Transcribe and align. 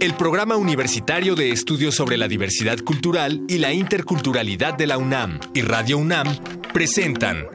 El 0.00 0.14
Programa 0.14 0.56
Universitario 0.56 1.34
de 1.34 1.50
Estudios 1.50 1.94
sobre 1.94 2.16
la 2.16 2.28
Diversidad 2.28 2.78
Cultural 2.78 3.42
y 3.48 3.58
la 3.58 3.72
Interculturalidad 3.72 4.74
de 4.74 4.86
la 4.86 4.98
UNAM 4.98 5.40
y 5.54 5.62
Radio 5.62 5.98
UNAM 5.98 6.26
presentan 6.72 7.46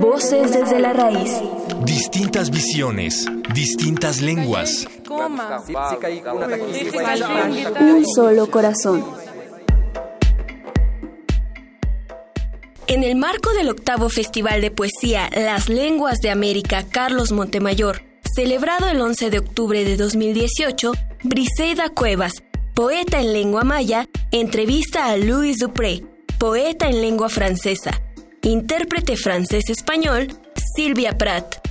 Voces 0.00 0.52
desde 0.52 0.80
la 0.80 0.92
raíz. 0.92 1.30
Distintas 1.84 2.50
visiones, 2.50 3.26
distintas 3.54 4.20
lenguas. 4.20 4.88
Un 7.80 8.04
solo 8.14 8.50
corazón. 8.50 9.04
En 12.86 13.04
el 13.04 13.16
marco 13.16 13.52
del 13.52 13.70
octavo 13.70 14.08
Festival 14.08 14.60
de 14.60 14.70
Poesía 14.70 15.30
Las 15.34 15.68
Lenguas 15.68 16.18
de 16.20 16.30
América 16.30 16.84
Carlos 16.90 17.32
Montemayor, 17.32 18.02
celebrado 18.34 18.88
el 18.88 19.00
11 19.00 19.30
de 19.30 19.38
octubre 19.38 19.84
de 19.84 19.96
2018, 19.96 20.92
Briseida 21.22 21.90
Cuevas, 21.90 22.42
poeta 22.74 23.20
en 23.20 23.32
lengua 23.32 23.62
maya, 23.64 24.08
entrevista 24.30 25.06
a 25.06 25.16
Louis 25.16 25.58
Dupré, 25.58 26.02
poeta 26.38 26.88
en 26.88 27.02
lengua 27.02 27.28
francesa, 27.28 28.00
intérprete 28.42 29.16
francés-español, 29.16 30.28
Silvia 30.76 31.16
Prat. 31.18 31.61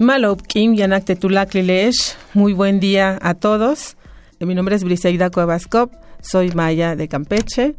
Malop 0.00 0.40
Kim 0.46 0.76
Yanak 0.76 1.04
Tetulaklilesh. 1.04 2.16
Muy 2.32 2.54
buen 2.54 2.80
día 2.80 3.18
a 3.20 3.34
todos. 3.34 3.98
Mi 4.38 4.54
nombre 4.54 4.74
es 4.74 4.82
Briseida 4.82 5.28
Cuevascop, 5.28 5.92
soy 6.22 6.52
maya 6.52 6.96
de 6.96 7.06
Campeche. 7.06 7.76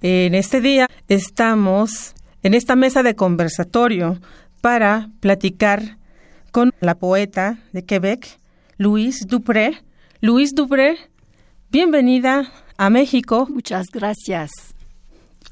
En 0.00 0.34
este 0.34 0.62
día 0.62 0.88
estamos 1.08 2.14
en 2.42 2.54
esta 2.54 2.74
mesa 2.74 3.02
de 3.02 3.14
conversatorio 3.14 4.18
para 4.62 5.10
platicar 5.20 5.98
con 6.52 6.72
la 6.80 6.94
poeta 6.94 7.58
de 7.74 7.84
Quebec, 7.84 8.38
Louise 8.78 9.26
Dupré. 9.26 9.82
Louise 10.22 10.54
Dupré, 10.54 10.96
bienvenida 11.70 12.50
a 12.78 12.88
México. 12.88 13.46
Muchas 13.50 13.88
gracias. 13.92 14.50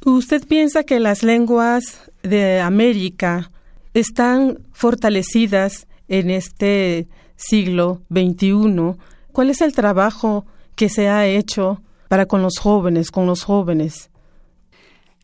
¿Usted 0.03 0.47
piensa 0.49 0.83
que 0.83 0.99
las 0.99 1.23
lenguas 1.23 2.11
de 2.23 2.61
América 2.61 3.51
están 3.93 4.61
fortalecidas 4.73 5.87
en 6.09 6.31
este 6.31 7.09
siglo 7.37 8.03
XXI? 8.11 8.97
¿Cuál 9.33 9.51
es 9.51 9.61
el 9.61 9.73
trabajo 9.75 10.47
que 10.75 10.89
se 10.89 11.09
ha 11.09 11.27
hecho 11.27 11.83
para 12.09 12.27
con 12.27 12.43
los 12.43 12.59
jóvenes, 12.59 13.11
con 13.11 13.27
los 13.27 13.43
jóvenes? 13.43 14.11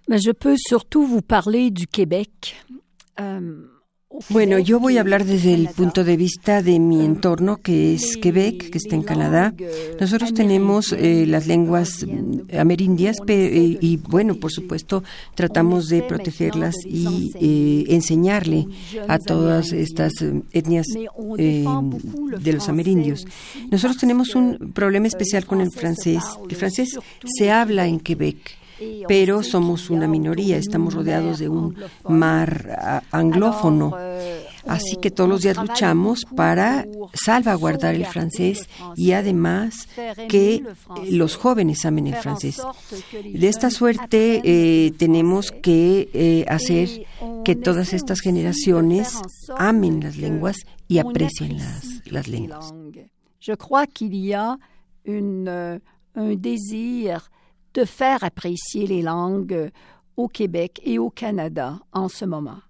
Je 0.09 0.33
peux 0.33 0.57
surtout 0.59 1.07
vous 1.07 1.23
parler 1.23 1.71
du 1.71 1.87
Québec. 1.87 2.57
Um, 3.19 3.69
bueno, 4.29 4.59
yo 4.59 4.79
voy 4.79 4.99
a 4.99 5.01
hablar 5.01 5.25
desde 5.25 5.55
el 5.55 5.69
punto 5.69 6.05
de 6.05 6.17
vista 6.17 6.63
de 6.63 6.79
mi 6.79 7.05
entorno, 7.05 7.57
que 7.59 7.95
es 7.95 8.17
Quebec, 8.17 8.71
que 8.71 8.79
está 8.79 8.95
en 8.95 9.03
Canadá. 9.03 9.55
Nosotros 10.01 10.35
tenemos 10.35 10.93
eh, 10.93 11.25
las 11.27 11.47
lenguas 11.47 12.07
mm, 12.07 12.57
amerindias 12.59 13.17
y, 13.27 13.79
y, 13.81 13.97
bueno, 13.97 14.37
por 14.37 14.53
supuesto, 14.53 15.03
tratamos 15.35 15.89
de 15.89 16.03
protegerlas 16.03 16.75
y 16.85 17.31
eh, 17.41 17.95
enseñarle 17.95 18.67
a 19.09 19.19
todas 19.19 19.73
estas 19.73 20.13
eh, 20.21 20.43
etnias 20.53 20.87
eh, 21.39 21.65
de 22.39 22.53
los 22.53 22.69
amerindios. 22.69 23.27
Nosotros 23.71 23.99
tenemos 23.99 24.35
un 24.35 24.73
problema 24.73 25.07
especial 25.07 25.47
con 25.47 25.61
el 25.61 25.71
francés. 25.71 26.23
El 26.49 26.57
francés 26.57 26.99
se 27.25 27.51
habla 27.51 27.87
en 27.87 28.01
Quebec 28.01 28.62
pero 29.09 29.43
somos 29.43 29.91
una 29.91 30.07
minoría, 30.07 30.57
estamos 30.57 30.95
rodeados 30.95 31.39
de 31.39 31.49
un 31.49 31.77
mar 32.09 33.03
anglófono. 33.11 33.97
Así 34.67 34.97
que 34.97 35.11
todos 35.11 35.29
los 35.29 35.43
días 35.43 35.57
luchamos 35.57 36.25
para 36.37 36.87
salvaguardar 37.15 37.95
el 37.95 38.07
francés 38.07 38.69
y 38.97 39.13
además 39.13 39.89
que 40.29 40.63
los 41.11 41.37
jóvenes 41.37 41.85
amen 41.85 42.07
el 42.07 42.17
francés. 42.17 42.63
De 43.13 43.49
esta 43.49 43.71
suerte 43.71 44.41
eh, 44.45 44.93
tenemos 44.97 45.51
que 45.51 46.09
eh, 46.13 46.45
hacer 46.49 47.07
que 47.45 47.57
todas 47.57 47.93
estas 47.93 48.21
generaciones 48.21 49.21
amen 49.57 50.01
las 50.01 50.17
lenguas 50.17 50.57
y 50.87 50.99
aprecien 50.99 51.59
las, 51.59 51.85
las 52.07 52.29
lenguas. 52.29 52.73
Je 53.41 53.57
crois 53.57 53.89
qu'il 53.89 54.15
y 54.15 54.33
a 54.35 54.57
une, 55.05 55.81
un 56.15 56.37
désir 56.41 57.19
de 57.75 57.85
faire 57.85 58.23
apprécier 58.23 58.87
les 58.87 59.03
langues 59.03 59.71
au 60.17 60.29
Québec 60.29 60.81
et 60.85 60.99
au 60.99 61.11
Canada 61.11 61.81
en 61.93 62.09
ce 62.09 62.25
moment. 62.25 62.63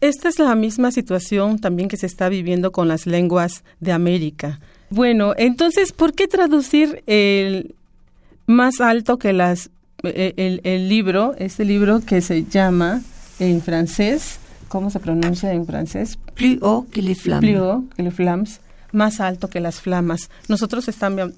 Esta 0.00 0.28
es 0.28 0.38
la 0.40 0.56
misma 0.56 0.90
situación 0.90 1.60
también 1.60 1.88
que 1.88 1.96
se 1.96 2.06
está 2.06 2.28
viviendo 2.28 2.72
con 2.72 2.88
las 2.88 3.06
lenguas 3.06 3.62
de 3.78 3.92
América. 3.92 4.58
Bueno, 4.90 5.32
entonces, 5.36 5.92
¿por 5.92 6.12
qué 6.12 6.26
traducir 6.26 7.04
el 7.06 7.76
más 8.46 8.80
alto 8.80 9.16
que 9.16 9.32
las 9.32 9.70
el, 10.02 10.60
el 10.64 10.88
libro, 10.88 11.34
este 11.38 11.64
libro 11.64 12.00
que 12.00 12.20
se 12.20 12.44
llama 12.44 13.02
en 13.38 13.62
francés, 13.62 14.40
¿cómo 14.68 14.90
se 14.90 14.98
pronuncia 14.98 15.52
en 15.52 15.66
francés? 15.66 16.18
Plus 16.34 16.58
haut 16.60 16.90
que 16.90 17.02
les 17.02 17.20
flammes. 17.20 17.48
Plus 17.48 17.60
haut 17.60 17.94
que 17.94 18.02
les 18.02 18.12
flammes 18.12 18.60
más 18.92 19.20
alto 19.20 19.48
que 19.48 19.60
las 19.60 19.80
flamas. 19.80 20.30
Nosotros 20.48 20.88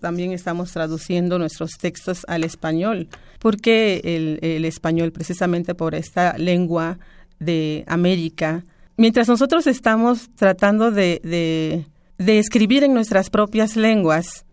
también 0.01 0.33
estamos 0.33 0.73
traduciendo 0.73 1.39
nuestros 1.39 1.73
textos 1.81 2.25
al 2.29 2.45
español. 2.45 3.09
¿Por 3.39 3.61
qué 3.61 4.01
el, 4.43 4.65
español? 4.65 5.13
Precisamente 5.13 5.75
por 5.75 5.95
esta 5.95 6.37
lengua 6.39 6.99
de 7.39 7.85
América. 7.87 8.65
Mientras 8.97 9.29
nosotros 9.29 9.67
estamos 9.67 10.31
tratando 10.35 10.91
de, 10.91 11.85
escribir 12.19 12.85
en 12.85 12.95
nuestras 12.95 13.31
propias 13.31 13.77
lenguas, 13.77 14.45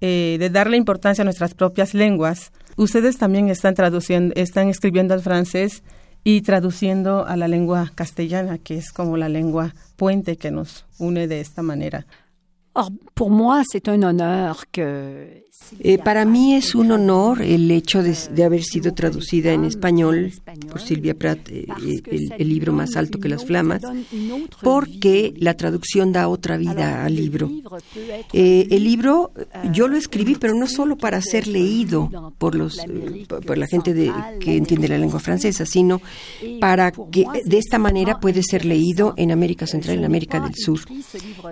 eh, 0.00 0.36
de 0.38 0.50
darle 0.50 0.76
importancia 0.76 1.22
a 1.22 1.24
nuestras 1.24 1.54
propias 1.54 1.94
lenguas, 1.94 2.52
ustedes 2.76 3.18
también 3.18 3.48
están 3.48 3.74
traduciendo, 3.74 4.34
están 4.36 4.68
escribiendo 4.68 5.14
al 5.14 5.22
francés 5.22 5.82
y 6.24 6.42
traduciendo 6.42 7.26
a 7.26 7.36
la 7.36 7.48
lengua 7.48 7.92
castellana, 7.94 8.58
que 8.58 8.76
es 8.76 8.92
como 8.92 9.16
la 9.16 9.28
lengua 9.28 9.74
puente 9.96 10.36
que 10.36 10.50
nos 10.50 10.84
une 10.98 11.26
de 11.26 11.40
esta 11.40 11.62
manera. 11.62 12.06
Eh, 15.80 15.98
para 15.98 16.24
mí 16.24 16.54
es 16.54 16.74
un 16.74 16.92
honor 16.92 17.42
el 17.42 17.70
hecho 17.70 18.02
de, 18.02 18.16
de, 18.32 18.44
haber 18.44 18.62
sido 18.62 18.94
traducida 18.94 19.52
en 19.52 19.64
español 19.64 20.32
por 20.70 20.80
Silvia 20.80 21.14
Prat, 21.14 21.48
eh, 21.50 21.66
el, 22.06 22.32
el, 22.38 22.48
libro 22.48 22.72
más 22.72 22.96
alto 22.96 23.18
que 23.18 23.28
las 23.28 23.44
flamas, 23.44 23.82
porque 24.62 25.34
la 25.36 25.54
traducción 25.54 26.12
da 26.12 26.28
otra 26.28 26.56
vida 26.56 27.04
al 27.04 27.14
libro. 27.14 27.50
Eh, 28.32 28.68
el 28.70 28.84
libro 28.84 29.32
yo 29.72 29.88
lo 29.88 29.96
escribí, 29.96 30.36
pero 30.36 30.54
no 30.54 30.66
solo 30.66 30.96
para 30.96 31.20
ser 31.20 31.46
leído 31.46 32.32
por 32.38 32.54
los 32.54 32.80
por 33.46 33.58
la 33.58 33.66
gente 33.66 33.92
de, 33.94 34.12
que 34.40 34.56
entiende 34.56 34.88
la 34.88 34.98
lengua 34.98 35.20
francesa, 35.20 35.66
sino 35.66 36.00
para 36.60 36.92
que 36.92 37.26
de 37.44 37.58
esta 37.58 37.78
manera 37.78 38.20
puede 38.20 38.42
ser 38.42 38.64
leído 38.64 39.14
en 39.16 39.32
América 39.32 39.66
Central 39.66 39.96
y 39.96 39.98
en 39.98 40.04
América 40.06 40.40
del 40.40 40.54
Sur. 40.54 40.80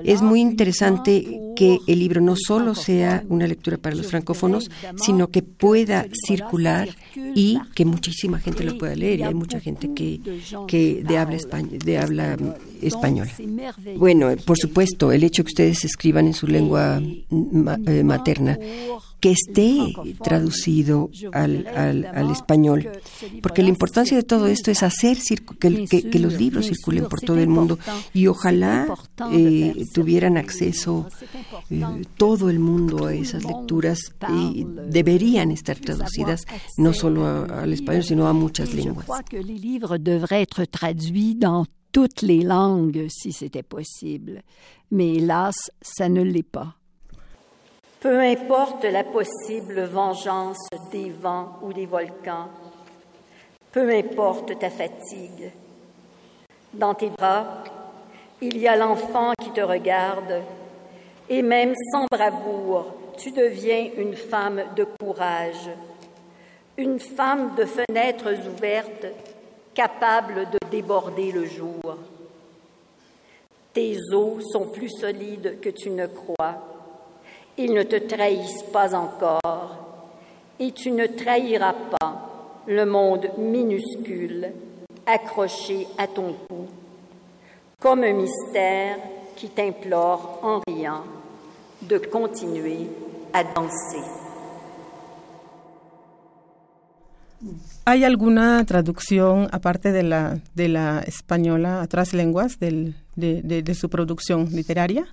Es 0.05 0.23
muy 0.23 0.41
interesante 0.41 1.16
que 1.57 1.79
el 1.87 1.99
libro 1.99 2.21
no 2.21 2.35
solo 2.37 2.75
sea 2.75 3.25
una 3.29 3.47
lectura 3.47 3.77
para 3.79 3.97
los 3.97 4.09
francófonos, 4.09 4.71
sino 4.97 5.29
que 5.29 5.43
pueda 5.43 6.07
circular 6.27 6.89
y 7.35 7.59
que 7.75 7.85
muchísima 7.85 8.39
gente 8.39 8.65
lo 8.65 8.79
pueda 8.79 8.95
leer. 8.95 9.21
Y 9.21 9.23
hay 9.23 9.35
mucha 9.35 9.61
gente 9.61 9.93
que, 9.95 10.21
que 10.67 11.05
habla, 11.19 11.39
habla 12.01 12.37
española. 12.83 13.33
Bueno, 13.97 14.35
por 14.45 14.59
supuesto, 14.59 15.13
el 15.13 15.25
hecho 15.25 15.45
que 15.45 15.49
ustedes 15.49 15.85
escriban 15.85 16.27
en 16.27 16.35
su 16.35 16.47
lengua 16.47 17.01
eh, 17.01 18.03
materna 18.05 18.59
que 19.21 19.33
esté 19.33 19.95
traducido 20.23 21.11
al, 21.33 22.31
español, 22.31 22.91
porque 23.43 23.63
la 23.63 23.69
importancia 23.69 24.17
de 24.17 24.23
todo 24.23 24.47
esto 24.47 24.71
es 24.71 24.83
hacer 24.83 25.19
que, 25.59 25.87
que, 25.87 26.19
los 26.19 26.35
libros 26.35 26.67
circulen 26.67 27.07
por 27.07 27.21
todo 27.21 27.39
el 27.39 27.49
mundo 27.49 27.79
y 28.13 28.27
ojalá 28.27 28.87
eh, 29.33 29.85
tuvieran 29.93 30.37
acceso 30.37 31.09
eh, 31.71 31.83
todo 32.17 32.51
el 32.51 32.59
mundo 32.59 33.07
a 33.07 33.15
esas 33.15 33.45
lecturas 33.45 33.99
y 34.29 34.67
deberían 34.89 35.51
estar 35.51 35.79
traducidas 35.79 36.45
no 36.77 36.93
solo 36.93 37.27
al 37.27 37.73
español, 37.73 38.05
sino 38.05 38.27
a 38.27 38.33
muchas 38.33 38.75
lenguas. 38.75 39.07
si 43.87 44.19
hélas. 46.17 46.76
Peu 48.07 48.21
importe 48.21 48.85
la 48.85 49.03
possible 49.03 49.83
vengeance 49.83 50.69
des 50.93 51.11
vents 51.11 51.59
ou 51.61 51.73
des 51.73 51.87
volcans, 51.87 52.47
peu 53.73 53.93
importe 53.93 54.57
ta 54.61 54.71
fatigue, 54.71 55.51
dans 56.73 56.95
tes 56.95 57.11
bras, 57.11 57.65
il 58.41 58.59
y 58.59 58.69
a 58.69 58.77
l'enfant 58.77 59.33
qui 59.43 59.51
te 59.51 59.61
regarde, 59.61 60.41
Et 61.29 61.43
même 61.43 61.75
sans 61.91 62.07
bravoure, 62.09 62.95
tu 63.19 63.33
deviens 63.33 63.91
une 63.97 64.15
femme 64.15 64.63
de 64.77 64.87
courage, 65.01 65.69
une 66.77 67.01
femme 67.01 67.57
de 67.57 67.65
fenêtres 67.65 68.35
ouvertes, 68.49 69.09
capable 69.75 70.49
de 70.53 70.59
déborder 70.71 71.33
le 71.33 71.45
jour. 71.45 71.97
Tes 73.73 73.97
os 74.13 74.45
sont 74.53 74.69
plus 74.69 74.91
solides 74.91 75.59
que 75.61 75.71
tu 75.71 75.91
ne 75.91 76.07
crois. 76.07 76.76
Ils 77.59 77.73
ne 77.73 77.83
te 77.85 77.97
trahissent 77.97 78.65
pas 78.73 78.95
encore. 78.95 79.77
Et 80.59 80.73
tu 80.73 80.91
ne 80.91 81.07
trahiras 81.07 81.75
pas 81.99 82.63
le 82.67 82.85
monde 82.85 83.31
minuscule 83.39 84.53
accroché 85.07 85.87
à 85.97 86.07
ton 86.07 86.35
cou, 86.49 86.67
comme 87.81 88.03
un 88.03 88.13
mystère 88.13 88.97
qui 89.37 89.49
t'implore 89.49 90.41
en 90.43 90.61
riant 90.67 91.05
de 91.83 91.99
continuer 91.99 92.89
a 93.33 93.45
danser. 93.45 94.03
¿Hay 97.85 98.03
alguna 98.03 98.65
traducción, 98.65 99.47
aparte 99.53 99.93
de 99.93 100.03
la, 100.03 100.39
de 100.55 100.69
la 100.69 101.01
española, 101.01 101.87
lenguas 102.15 102.59
su 103.75 103.89
producción 103.89 104.49
literaria? 104.51 105.07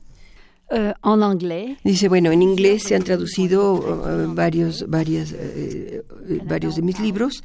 Euh, 0.72 0.94
en 1.04 1.22
anglais. 1.22 1.78
Dice, 1.84 2.08
bueno, 2.08 2.32
en 2.32 2.42
inglés 2.42 2.84
se 2.84 2.96
han 2.96 3.04
traducido 3.04 3.74
uh, 3.74 4.34
varios, 4.34 4.86
varias, 4.88 5.32
uh, 5.32 6.46
varios 6.46 6.78
de 6.78 6.82
mis 6.82 7.00
libros. 7.00 7.44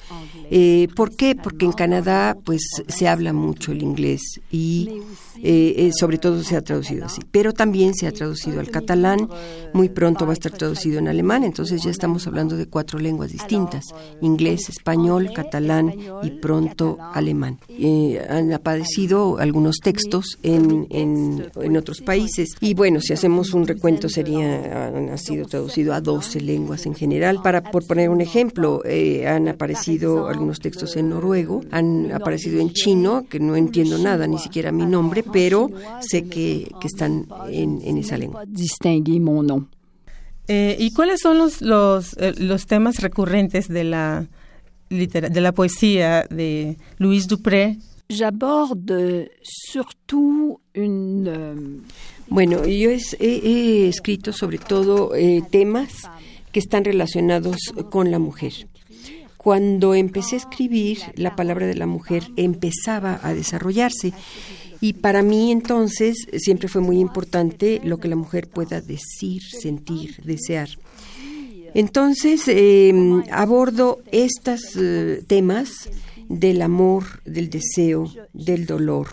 Eh, 0.51 0.89
¿Por 0.95 1.15
qué? 1.15 1.35
Porque 1.35 1.67
en 1.67 1.73
Canadá 1.73 2.37
pues 2.43 2.63
se 2.87 3.09
habla 3.09 3.33
mucho 3.35 3.73
el 3.73 3.83
inglés 3.83 4.41
y 4.51 5.03
eh, 5.43 5.75
eh, 5.77 5.91
sobre 5.99 6.19
todo 6.19 6.43
se 6.43 6.57
ha 6.57 6.63
traducido 6.63 7.07
así. 7.07 7.21
Pero 7.31 7.53
también 7.53 7.95
se 7.95 8.07
ha 8.07 8.13
traducido 8.13 8.61
al 8.61 8.71
catalán, 8.71 9.29
muy 9.73 9.89
pronto 9.89 10.25
va 10.25 10.33
a 10.33 10.35
estar 10.35 10.53
traducido 10.53 10.99
en 10.99 11.09
alemán, 11.09 11.45
entonces 11.45 11.83
ya 11.83 11.91
estamos 11.91 12.27
hablando 12.27 12.57
de 12.57 12.67
cuatro 12.67 12.99
lenguas 12.99 13.33
distintas, 13.33 13.85
inglés, 14.21 14.69
español, 14.69 15.31
catalán 15.35 15.95
y 16.23 16.31
pronto 16.31 16.99
alemán. 17.13 17.59
han 18.29 18.53
aparecido 18.53 19.39
algunos 19.39 19.79
textos 19.79 20.39
en, 20.43 20.87
en, 20.91 21.51
en 21.61 21.77
otros 21.77 22.01
países 22.01 22.57
y 22.61 22.75
bueno, 22.75 23.01
si 23.01 23.13
hacemos 23.13 23.55
un 23.55 23.67
recuento 23.67 24.09
sería, 24.09 24.89
han 24.89 25.17
sido 25.19 25.47
traducido 25.47 25.95
a 25.95 26.01
12 26.01 26.41
lenguas 26.41 26.87
en 26.87 26.95
general. 26.95 27.41
Para, 27.43 27.63
por 27.63 27.87
poner 27.87 28.11
un 28.11 28.21
ejemplo, 28.21 28.83
eh, 28.85 29.27
han 29.27 29.49
aparecido 29.49 30.29
algunos 30.29 30.61
textos 30.61 30.97
en 30.97 31.11
noruego, 31.11 31.63
han 31.71 32.13
aparecido 32.13 32.61
en 32.61 32.71
chino, 32.71 33.27
que 33.29 33.41
no 33.41 33.57
entiendo 33.57 33.99
nada, 33.99 34.27
ni 34.27 34.39
siquiera 34.39 34.73
mi 34.73 34.87
nombre, 34.87 35.23
pero 35.33 35.71
sé 36.01 36.29
que, 36.29 36.71
que 36.81 36.87
están 36.87 37.27
en, 37.51 37.81
en 37.85 37.99
esa 37.99 38.17
lengua. 38.19 38.45
Eh, 40.49 40.77
¿Y 40.79 40.93
cuáles 40.93 41.21
son 41.21 41.37
los, 41.37 41.61
los, 41.61 42.17
eh, 42.19 42.33
los 42.39 42.67
temas 42.67 43.01
recurrentes 43.01 43.69
de 43.69 43.85
la, 43.85 44.27
de 44.89 45.41
la 45.41 45.53
poesía 45.53 46.25
de 46.31 46.79
Louise 46.99 47.29
Dupré? 47.29 47.77
J'aborde 48.09 49.31
surtout 49.43 50.61
une... 50.75 51.29
Euh, 51.29 51.81
bueno, 52.29 52.65
yo 52.67 52.91
he, 52.91 53.01
he, 53.21 53.89
escrito 53.89 54.33
sobre 54.33 54.57
todo 54.57 55.15
eh, 55.15 55.43
temas 55.51 56.09
que 56.51 56.61
están 56.61 56.85
relacionados 56.85 57.57
con 57.91 58.11
la 58.11 58.19
mujer. 58.19 58.53
Cuando 59.37 59.95
empecé 59.95 60.37
a 60.37 60.39
escribir, 60.39 60.99
la 61.17 61.37
palabra 61.37 61.67
de 61.67 61.75
la 61.75 61.87
mujer 61.87 62.25
empezaba 62.37 63.21
a 63.23 63.35
desarrollarse 63.35 64.13
y 64.81 64.95
para 64.95 65.23
mí 65.23 65.53
entonces 65.53 66.27
siempre 66.39 66.69
fue 66.69 66.81
muy 66.81 66.99
importante 66.99 67.81
lo 67.85 67.99
que 67.99 68.09
la 68.09 68.17
mujer 68.17 68.49
pueda 68.49 68.81
decir, 68.81 69.43
sentir, 69.43 70.23
desear. 70.25 70.69
Entonces 71.75 72.43
eh, 72.49 72.93
abordo 73.31 74.01
estos 74.11 74.61
eh, 74.77 75.23
temas 75.27 75.91
del 76.29 76.63
amor, 76.63 77.05
del 77.25 77.51
deseo, 77.51 78.13
del 78.33 78.67
dolor, 78.67 79.09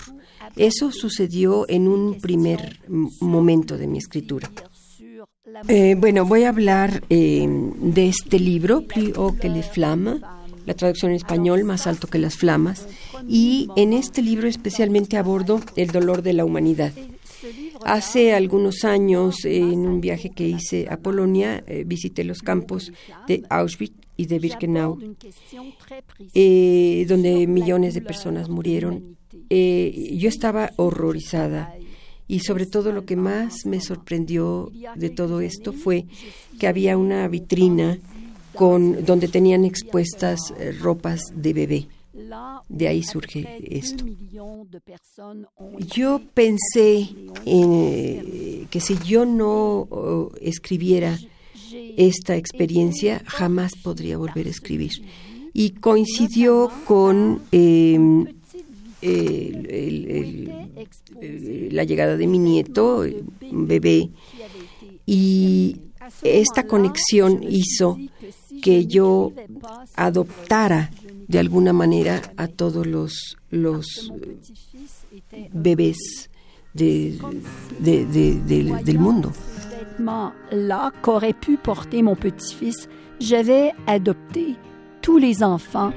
eso 0.56 0.92
sucedió 0.92 1.66
en 1.68 1.88
un 1.88 2.20
primer 2.20 2.80
momento 3.20 3.78
de 3.78 3.88
mi 3.88 3.98
escritura. 3.98 4.50
Eh, 5.68 5.96
bueno, 5.98 6.26
voy 6.26 6.44
a 6.44 6.50
hablar 6.50 7.04
eh, 7.10 7.48
de 7.48 8.08
este 8.08 8.40
libro, 8.40 8.82
Plus 8.82 9.16
haut 9.18 9.38
que 9.40 9.50
les 9.50 9.66
flammes, 9.66 10.22
la 10.66 10.74
traducción 10.74 11.12
en 11.12 11.18
español, 11.18 11.64
Más 11.64 11.88
alto 11.88 12.08
que 12.08 12.18
las 12.18 12.36
flamas, 12.36 12.88
y 13.28 13.70
en 13.76 13.94
este 13.94 14.22
libro 14.22 14.48
especialmente 14.48 15.18
abordo 15.18 15.62
el 15.76 15.90
dolor 15.92 16.22
de 16.22 16.34
la 16.34 16.46
humanidad. 16.46 16.94
Hace 17.86 18.34
algunos 18.34 18.84
años, 18.84 19.46
en 19.46 19.88
un 19.88 20.02
viaje 20.02 20.32
que 20.32 20.48
hice 20.48 20.88
a 20.90 20.98
Polonia, 20.98 21.64
eh, 21.68 21.84
visité 21.86 22.24
los 22.24 22.40
campos 22.40 22.92
de 23.28 23.44
Auschwitz 23.50 23.94
y 24.18 24.26
de 24.26 24.40
Birkenau, 24.40 24.98
donde 27.08 27.48
millones 27.48 27.94
de 27.94 28.02
personas 28.02 28.50
murieron 28.50 29.16
eh, 29.50 30.16
yo 30.18 30.30
estaba 30.30 30.72
horrorizada 30.78 31.76
y 32.28 32.40
sobre 32.40 32.66
todo 32.66 32.92
lo 32.92 33.06
que 33.06 33.16
más 33.16 33.66
me 33.66 33.80
sorprendió 33.80 34.72
de 34.96 35.10
todo 35.10 35.42
esto 35.42 35.74
fue 35.74 36.06
que 36.60 36.68
había 36.68 36.98
una 36.98 37.28
vitrina 37.28 38.00
donde 38.57 39.28
tenían 39.28 39.66
expuestas 39.66 40.40
eh, 40.57 40.72
ropas 40.72 41.22
de 41.34 41.54
bebé. 41.54 41.88
De 42.69 42.88
ahí 42.88 43.04
surge 43.04 43.46
esto. 43.69 44.06
Yo 45.94 46.22
pensé 46.34 47.10
eh, 47.46 48.66
que 48.69 48.80
si 48.80 48.98
yo 49.06 49.25
no 49.25 50.31
escribiera 50.40 51.19
esta 51.98 52.36
experiencia, 52.36 53.22
jamás 53.25 53.74
podría 53.84 54.18
volver 54.18 54.48
a 54.48 54.52
escribir. 54.52 54.92
Y 55.54 55.72
coincidió 55.72 56.72
con 56.86 57.42
la 61.72 61.84
llegada 61.84 62.18
de 62.18 62.28
mi 62.28 62.40
nieto, 62.40 63.06
un 63.51 63.68
bebé, 63.68 64.10
y 65.06 65.78
esta 66.24 66.63
conexión 66.63 67.44
hizo 67.44 67.98
que 68.62 68.86
yo 68.86 69.31
adoptara 69.96 70.90
de 71.28 71.40
alguna 71.40 71.74
manera 71.74 72.22
a 72.38 72.48
todos 72.48 72.86
los, 72.86 73.38
los 73.50 74.12
bebés 75.54 76.30
de, 76.74 77.18
de, 77.80 78.06
de, 78.06 78.40
de, 78.42 78.84
del 78.84 79.00
mundo. 79.00 79.31
Là 80.52 80.91
qu'aurait 81.01 81.34
pu 81.34 81.58
porter 81.58 82.03
mon 82.03 82.15
petit-fils, 82.15 82.89
j'avais 83.20 83.72
adopté 83.88 84.56
tous 85.01 85.18
les 85.18 85.41
enfants 85.41 85.94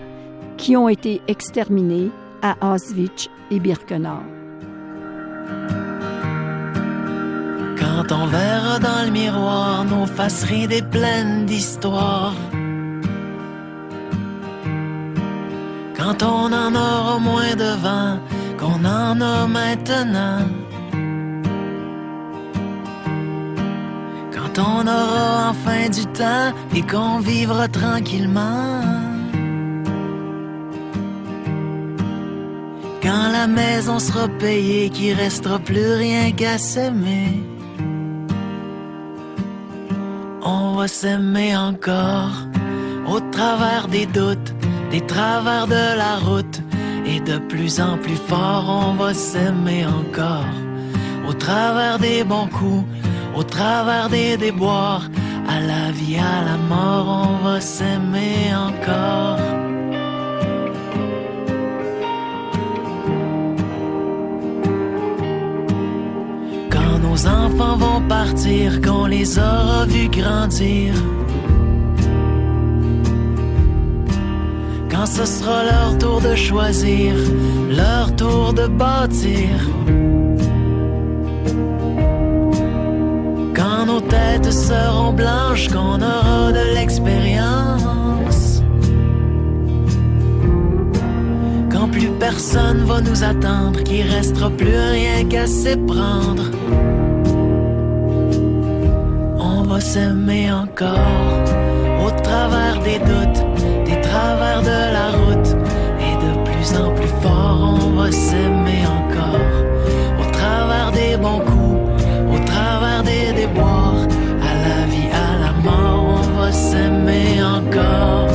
qui 0.56 0.76
ont 0.76 0.88
été 0.88 1.20
exterminés 1.26 2.10
à 2.42 2.74
Auschwitz 2.74 3.28
et 3.50 3.58
Birkenau. 3.58 4.22
Quand 7.76 8.12
on 8.12 8.26
verra 8.26 8.78
dans 8.78 9.04
le 9.04 9.10
miroir 9.10 9.84
nos 9.84 10.06
faces 10.06 10.44
ridées 10.44 10.82
pleines 10.82 11.46
d'histoire. 11.46 12.34
Quand 15.98 16.22
on 16.22 16.52
en 16.52 16.74
aura 16.74 17.18
moins 17.18 17.54
de 17.56 17.70
vent 17.82 18.18
qu'on 18.58 18.84
en 18.84 19.20
a 19.20 19.46
maintenant. 19.46 20.42
Quand 24.34 24.54
on 24.58 24.86
aura 24.86 25.50
enfin 25.50 25.88
du 25.88 26.04
temps 26.06 26.52
et 26.74 26.82
qu'on 26.82 27.18
vivra 27.18 27.68
tranquillement. 27.68 28.82
Quand 33.02 33.32
la 33.32 33.46
maison 33.46 33.98
sera 33.98 34.28
payée, 34.28 34.90
qu'il 34.90 35.14
restera 35.14 35.58
plus 35.58 35.94
rien 35.94 36.32
qu'à 36.32 36.58
s'aimer. 36.58 37.42
On 40.42 40.76
va 40.76 40.88
s'aimer 40.88 41.56
encore 41.56 42.36
au 43.08 43.20
travers 43.30 43.88
des 43.88 44.06
doutes, 44.06 44.52
des 44.90 45.00
travers 45.00 45.66
de 45.66 45.96
la 45.96 46.16
route. 46.16 46.62
Et 47.06 47.20
de 47.20 47.38
plus 47.38 47.80
en 47.80 47.96
plus 47.96 48.16
fort, 48.16 48.66
on 48.68 48.92
va 48.94 49.14
s'aimer 49.14 49.86
encore 49.86 50.44
au 51.28 51.32
travers 51.32 51.98
des 51.98 52.24
bons 52.24 52.48
coups, 52.48 52.84
au 53.34 53.42
travers 53.42 54.08
des 54.08 54.36
déboires. 54.36 55.08
À 55.48 55.60
la 55.60 55.90
vie, 55.90 56.16
à 56.16 56.44
la 56.44 56.56
mort, 56.56 57.06
on 57.26 57.44
va 57.44 57.60
s'aimer 57.60 58.54
encore. 58.54 59.38
nos 67.00 67.26
enfants 67.26 67.76
vont 67.76 68.02
partir, 68.08 68.80
qu'on 68.80 69.06
les 69.06 69.38
aura 69.38 69.86
vus 69.86 70.08
grandir. 70.08 70.94
Quand 74.98 75.06
ce 75.06 75.24
sera 75.24 75.62
leur 75.62 75.96
tour 75.98 76.20
de 76.20 76.34
choisir, 76.34 77.14
leur 77.70 78.16
tour 78.16 78.52
de 78.52 78.66
bâtir. 78.66 79.54
têtes 84.00 84.52
seront 84.52 85.12
blanches, 85.12 85.68
qu'on 85.68 86.00
aura 86.02 86.52
de 86.52 86.74
l'expérience. 86.74 88.62
Quand 91.70 91.88
plus 91.88 92.10
personne 92.18 92.84
va 92.84 93.00
nous 93.00 93.22
attendre, 93.22 93.82
qu'il 93.82 94.06
restera 94.06 94.50
plus 94.50 94.76
rien 94.76 95.24
qu'à 95.28 95.46
s'éprendre. 95.46 96.44
On 99.38 99.62
va 99.62 99.80
s'aimer 99.80 100.52
encore 100.52 101.44
au 102.06 102.10
travers 102.22 102.80
des 102.82 102.98
doutes, 102.98 103.47
travers 104.08 104.62
de 104.62 104.80
la 104.96 105.06
route. 105.18 105.50
Et 106.06 106.14
de 106.24 106.32
plus 106.46 106.68
en 106.76 106.90
plus 106.94 107.12
fort, 107.22 107.78
on 107.84 107.90
va 108.00 108.10
s'aimer 108.10 108.82
encore 108.98 109.54
au 110.20 110.30
travers 110.30 110.90
des 110.92 111.16
bons 111.16 111.40
coups, 111.40 112.04
au 112.34 112.38
travers 112.44 113.02
des 113.02 113.32
déboires. 113.40 114.04
À 114.50 114.52
la 114.66 114.78
vie, 114.90 115.10
à 115.26 115.30
la 115.44 115.52
mort, 115.66 116.20
on 116.22 116.40
va 116.40 116.52
s'aimer 116.52 117.42
encore. 117.42 118.27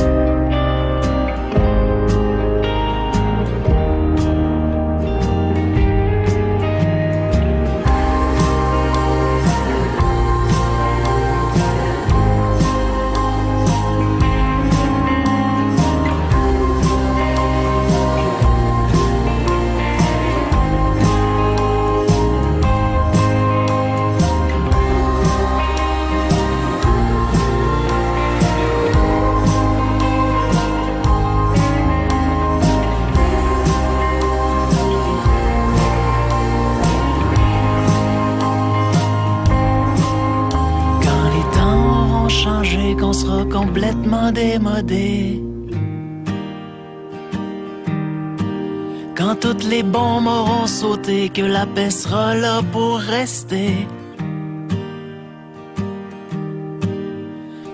Quand 49.16 49.36
toutes 49.40 49.64
les 49.64 49.84
bombes 49.84 50.26
auront 50.26 50.66
sauté, 50.66 51.28
que 51.28 51.42
la 51.42 51.64
paix 51.64 51.90
sera 51.90 52.34
pour 52.72 52.98
rester. 52.98 53.86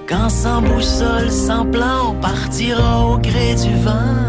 Quand 0.07 0.29
sans 0.29 0.61
boussole, 0.61 1.31
sans 1.31 1.65
plan, 1.65 2.11
on 2.11 2.15
partira 2.21 3.07
au 3.07 3.17
gré 3.19 3.55
du 3.55 3.75
vent. 3.87 4.21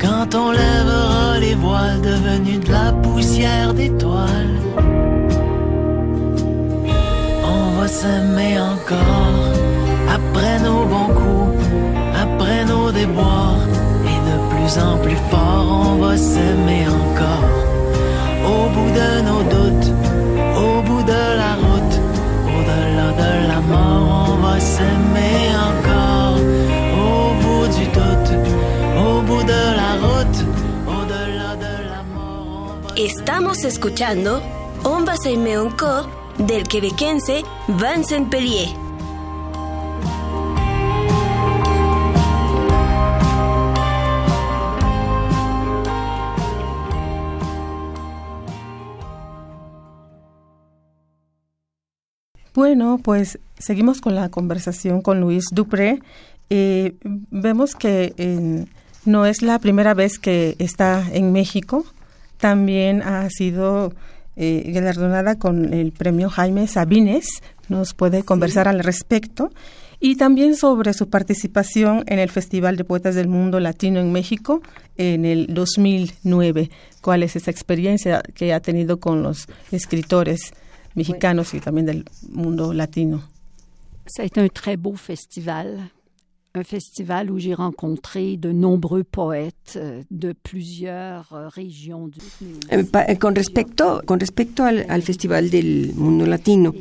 Quand 0.00 0.34
on 0.34 0.50
lèvera 0.50 1.38
les 1.38 1.54
voiles 1.54 2.00
devenus 2.02 2.60
de 2.60 2.72
la 2.72 2.92
poussière 2.92 3.74
d'étoiles, 3.74 4.59
on 7.80 7.84
va 7.84 7.88
s'aimer 7.88 8.60
encore 8.60 9.54
après 10.12 10.58
nos 10.60 10.84
bons 10.84 11.14
coups, 11.14 11.64
après 12.14 12.64
nos 12.66 12.92
déboires, 12.92 13.64
et 14.04 14.18
de 14.28 14.36
plus 14.50 14.72
en 14.78 14.98
plus 14.98 15.16
fort, 15.30 15.66
on 15.86 15.96
va 15.96 16.14
s'aimer 16.14 16.84
encore. 16.88 17.48
Au 18.52 18.68
bout 18.74 18.90
de 19.00 19.10
nos 19.28 19.42
doutes, 19.54 19.90
au 20.64 20.82
bout 20.82 21.02
de 21.04 21.22
la 21.42 21.52
route, 21.64 21.96
au-delà 22.56 23.08
de 23.22 23.48
la 23.48 23.60
mort, 23.72 24.28
on 24.28 24.36
va 24.46 24.60
s'aimer 24.60 25.40
encore. 25.70 26.36
Au 27.06 27.32
bout 27.42 27.66
du 27.78 27.86
doute, 27.96 28.30
au 29.06 29.22
bout 29.22 29.42
de 29.42 29.62
la 29.80 29.92
route, 30.04 30.38
au-delà 30.86 31.50
de 31.64 31.72
la 31.92 32.02
mort. 32.14 32.76
on 32.76 32.88
va 32.88 32.94
Estamos 32.96 33.64
escuchando 33.64 34.42
del 36.38 36.66
quebequense 36.68 37.42
Vincent 37.68 38.30
Pellier. 38.30 38.68
Bueno, 52.52 53.00
pues 53.02 53.38
seguimos 53.58 54.00
con 54.00 54.14
la 54.14 54.28
conversación 54.28 55.00
con 55.00 55.20
Luis 55.20 55.44
Dupré. 55.52 56.00
Eh, 56.50 56.96
vemos 57.02 57.74
que 57.74 58.66
no 59.04 59.24
es 59.24 59.40
la 59.42 59.58
primera 59.60 59.94
vez 59.94 60.18
que 60.18 60.56
está 60.58 61.06
en 61.12 61.32
México. 61.32 61.86
También 62.38 63.02
ha 63.02 63.30
sido 63.30 63.94
eh, 64.36 64.70
galardonada 64.72 65.38
con 65.38 65.72
el 65.72 65.92
premio 65.92 66.30
Jaime 66.30 66.66
Sabines. 66.66 67.42
Nos 67.68 67.94
puede 67.94 68.22
conversar 68.22 68.68
al 68.68 68.80
respecto. 68.80 69.50
Y 70.02 70.16
también 70.16 70.56
sobre 70.56 70.94
su 70.94 71.10
participación 71.10 72.04
en 72.06 72.18
el 72.18 72.30
Festival 72.30 72.76
de 72.76 72.84
Poetas 72.84 73.14
del 73.14 73.28
Mundo 73.28 73.60
Latino 73.60 74.00
en 74.00 74.12
México 74.12 74.62
en 74.96 75.26
el 75.26 75.52
2009. 75.52 76.70
¿Cuál 77.02 77.22
es 77.22 77.36
esa 77.36 77.50
experiencia 77.50 78.22
que 78.34 78.54
ha 78.54 78.60
tenido 78.60 78.98
con 78.98 79.22
los 79.22 79.46
escritores 79.70 80.52
mexicanos 80.94 81.52
y 81.52 81.60
también 81.60 81.86
del 81.86 82.04
mundo 82.30 82.72
latino? 82.72 83.28
Ça 84.06 84.22
a 84.22 84.24
été 84.24 84.40
un 84.40 84.48
très 84.48 84.76
beau 84.76 84.96
festival. 84.96 85.92
Un 86.52 86.64
festival 86.64 87.30
où 87.30 87.38
j'ai 87.38 87.54
rencontré 87.54 88.36
de 88.36 88.50
nombreux 88.50 89.04
poètes 89.04 89.74
euh, 89.76 90.02
de 90.10 90.32
plusieurs 90.32 91.32
euh, 91.32 91.48
régions 91.48 92.08
du 92.08 92.18
Eh, 92.70 92.84
eh, 93.08 93.16
Con 93.18 93.34
respecto, 93.36 94.02
con 94.04 94.18
respecto 94.18 94.64
al, 94.64 94.84
al 94.88 95.02
Festival 95.02 95.48
del 95.48 95.92
Mundo 95.94 96.26
Latino, 96.26 96.74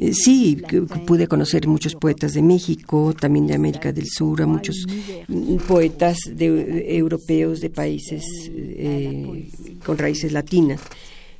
eh, 0.00 0.12
sí, 0.12 0.56
pude 1.06 1.28
conocer 1.28 1.68
muchos 1.68 1.94
poetas 1.94 2.32
de 2.34 2.42
México, 2.42 3.14
también 3.14 3.46
de 3.46 3.54
América 3.54 3.92
del 3.92 4.06
Sur, 4.08 4.42
a 4.42 4.46
muchos 4.46 4.84
mm, 5.28 5.58
poetas 5.68 6.18
de- 6.34 6.96
europeos 6.98 7.60
de 7.60 7.70
países 7.70 8.24
eh, 8.52 9.48
con 9.86 9.96
raíces 9.96 10.32
latinas. 10.32 10.80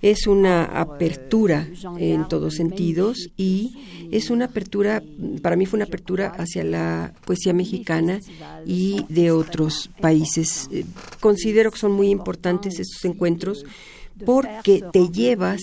Es 0.01 0.27
una 0.27 0.65
apertura 0.65 1.69
en 1.99 2.29
todos 2.29 2.55
sentidos 2.55 3.31
y 3.37 4.09
es 4.11 4.31
una 4.31 4.47
apertura, 4.47 5.03
para 5.43 5.57
mí 5.57 5.67
fue 5.67 5.79
una 5.79 5.87
apertura 5.87 6.29
hacia 6.39 6.65
la 6.65 7.13
poesía 7.25 7.53
mexicana 7.53 8.21
y 8.65 9.05
de 9.09 9.33
otros 9.33 9.91
países. 10.01 10.69
Eh, 10.73 10.85
Considero 11.21 11.71
que 11.71 11.79
son 11.79 11.93
muy 11.93 12.11
importantes 12.11 12.79
estos 12.79 13.05
encuentros 13.05 13.65
porque 14.25 14.83
te 14.93 15.09
llevas 15.09 15.61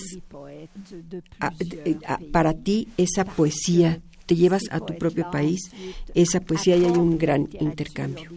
eh, 1.84 1.98
para 2.32 2.54
ti 2.54 2.88
esa 2.96 3.24
poesía, 3.24 4.00
te 4.26 4.36
llevas 4.36 4.62
a 4.70 4.80
tu 4.80 4.96
propio 4.96 5.30
país 5.30 5.70
esa 6.14 6.40
poesía 6.40 6.76
y 6.76 6.84
hay 6.84 6.92
un 6.92 7.18
gran 7.18 7.48
intercambio. 7.60 8.30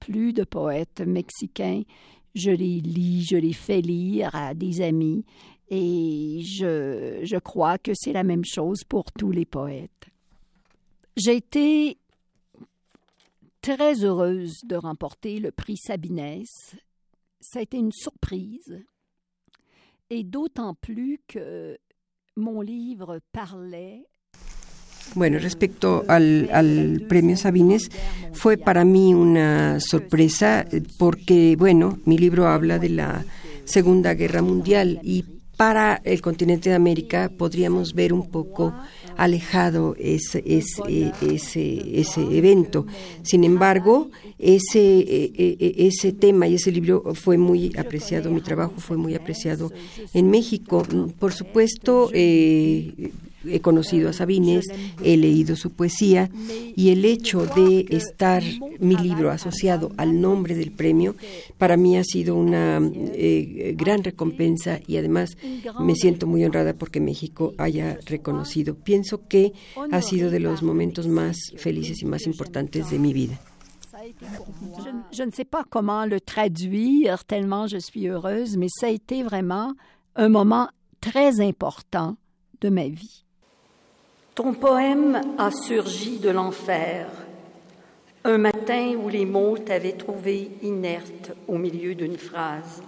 Plus 0.00 0.32
de 0.32 0.44
poètes 0.44 1.00
mexicains. 1.00 1.82
Je 2.34 2.50
les 2.50 2.80
lis, 2.80 3.24
je 3.28 3.36
les 3.36 3.52
fais 3.52 3.80
lire 3.80 4.34
à 4.34 4.54
des 4.54 4.80
amis 4.80 5.24
et 5.70 6.40
je, 6.42 7.20
je 7.22 7.36
crois 7.36 7.78
que 7.78 7.92
c'est 7.94 8.12
la 8.12 8.24
même 8.24 8.44
chose 8.44 8.84
pour 8.88 9.12
tous 9.12 9.30
les 9.30 9.44
poètes. 9.44 10.08
J'ai 11.16 11.36
été 11.36 11.98
très 13.60 14.04
heureuse 14.04 14.60
de 14.64 14.76
remporter 14.76 15.40
le 15.40 15.50
prix 15.50 15.76
Sabines. 15.76 16.44
Ça 17.40 17.58
a 17.58 17.62
été 17.62 17.76
une 17.76 17.92
surprise 17.92 18.84
et 20.10 20.24
d'autant 20.24 20.74
plus 20.74 21.20
que 21.26 21.78
mon 22.36 22.60
livre 22.60 23.20
parlait 23.32 24.07
Bueno, 25.14 25.38
respecto 25.38 26.04
al, 26.08 26.48
al 26.52 27.04
premio 27.08 27.36
Sabines, 27.36 27.90
fue 28.32 28.56
para 28.56 28.84
mí 28.84 29.14
una 29.14 29.80
sorpresa 29.80 30.66
porque, 30.98 31.56
bueno, 31.58 31.98
mi 32.04 32.18
libro 32.18 32.46
habla 32.46 32.78
de 32.78 32.90
la 32.90 33.24
Segunda 33.64 34.14
Guerra 34.14 34.42
Mundial 34.42 35.00
y 35.02 35.24
para 35.58 36.00
el 36.04 36.22
continente 36.22 36.70
de 36.70 36.76
América 36.76 37.32
podríamos 37.36 37.92
ver 37.92 38.12
un 38.12 38.30
poco 38.30 38.72
alejado 39.16 39.96
ese, 39.98 40.42
ese, 40.46 40.82
eh, 40.88 41.12
ese, 41.20 42.00
ese 42.00 42.20
evento. 42.22 42.86
Sin 43.22 43.42
embargo, 43.42 44.08
ese, 44.38 45.00
eh, 45.00 45.32
eh, 45.36 45.74
ese 45.78 46.12
tema 46.12 46.46
y 46.46 46.54
ese 46.54 46.70
libro 46.70 47.02
fue 47.14 47.36
muy 47.36 47.72
apreciado, 47.76 48.30
mi 48.30 48.40
trabajo 48.40 48.74
fue 48.78 48.96
muy 48.96 49.16
apreciado 49.16 49.72
en 50.14 50.30
México. 50.30 50.86
Por 51.18 51.32
supuesto, 51.32 52.08
eh, 52.14 53.10
he 53.46 53.60
conocido 53.60 54.08
a 54.08 54.12
Sabines, 54.12 54.66
he 55.02 55.16
leído 55.16 55.56
su 55.56 55.70
poesía 55.70 56.30
y 56.74 56.90
el 56.90 57.04
hecho 57.04 57.46
de 57.46 57.86
estar 57.90 58.42
mi 58.78 58.96
libro 58.96 59.30
asociado 59.30 59.92
al 59.96 60.20
nombre 60.20 60.54
del 60.54 60.72
premio 60.72 61.14
para 61.56 61.76
mí 61.76 61.96
ha 61.96 62.04
sido 62.04 62.36
una 62.36 62.80
eh, 62.82 63.74
gran 63.76 64.02
recompensa 64.02 64.80
y 64.86 64.96
además 64.96 65.36
me 65.80 65.94
siento 65.94 66.26
muy 66.26 66.44
honrada 66.44 66.74
porque 66.74 67.00
México 67.00 67.52
haya 67.58 67.98
reconocido. 68.06 68.74
Pienso 68.74 69.26
que 69.28 69.52
ha 69.90 70.02
sido 70.02 70.30
de 70.30 70.40
los 70.40 70.62
momentos 70.62 71.06
más 71.06 71.36
felices 71.56 72.02
y 72.02 72.06
más 72.06 72.26
importantes 72.26 72.90
de 72.90 72.98
mi 72.98 73.12
vida. 73.12 73.38
Je, 75.12 75.22
ne 75.22 75.30
sais 75.30 75.44
pas 75.44 75.64
comment 75.64 76.06
le 76.06 76.20
traduire 76.20 77.24
tellement 77.24 77.66
je 77.66 77.78
suis 77.78 78.06
heureuse, 78.06 78.56
mais 78.56 78.68
ça 78.68 78.86
a 78.86 78.90
été 78.90 79.22
vraiment 79.22 79.74
un 80.16 80.28
moment 80.28 80.68
très 81.00 81.40
important 81.40 82.16
de 82.60 82.68
ma 82.70 82.88
vie. 82.88 83.24
Ton 84.38 84.52
poème 84.52 85.20
a 85.36 85.50
surgi 85.50 86.20
de 86.20 86.30
l'enfer, 86.30 87.08
un 88.22 88.38
matin 88.38 88.94
où 89.02 89.08
les 89.08 89.26
mots 89.26 89.58
t'avaient 89.58 89.96
trouvé 89.96 90.52
inerte 90.62 91.32
au 91.48 91.58
milieu 91.58 91.96
d'une 91.96 92.16
phrase. 92.16 92.80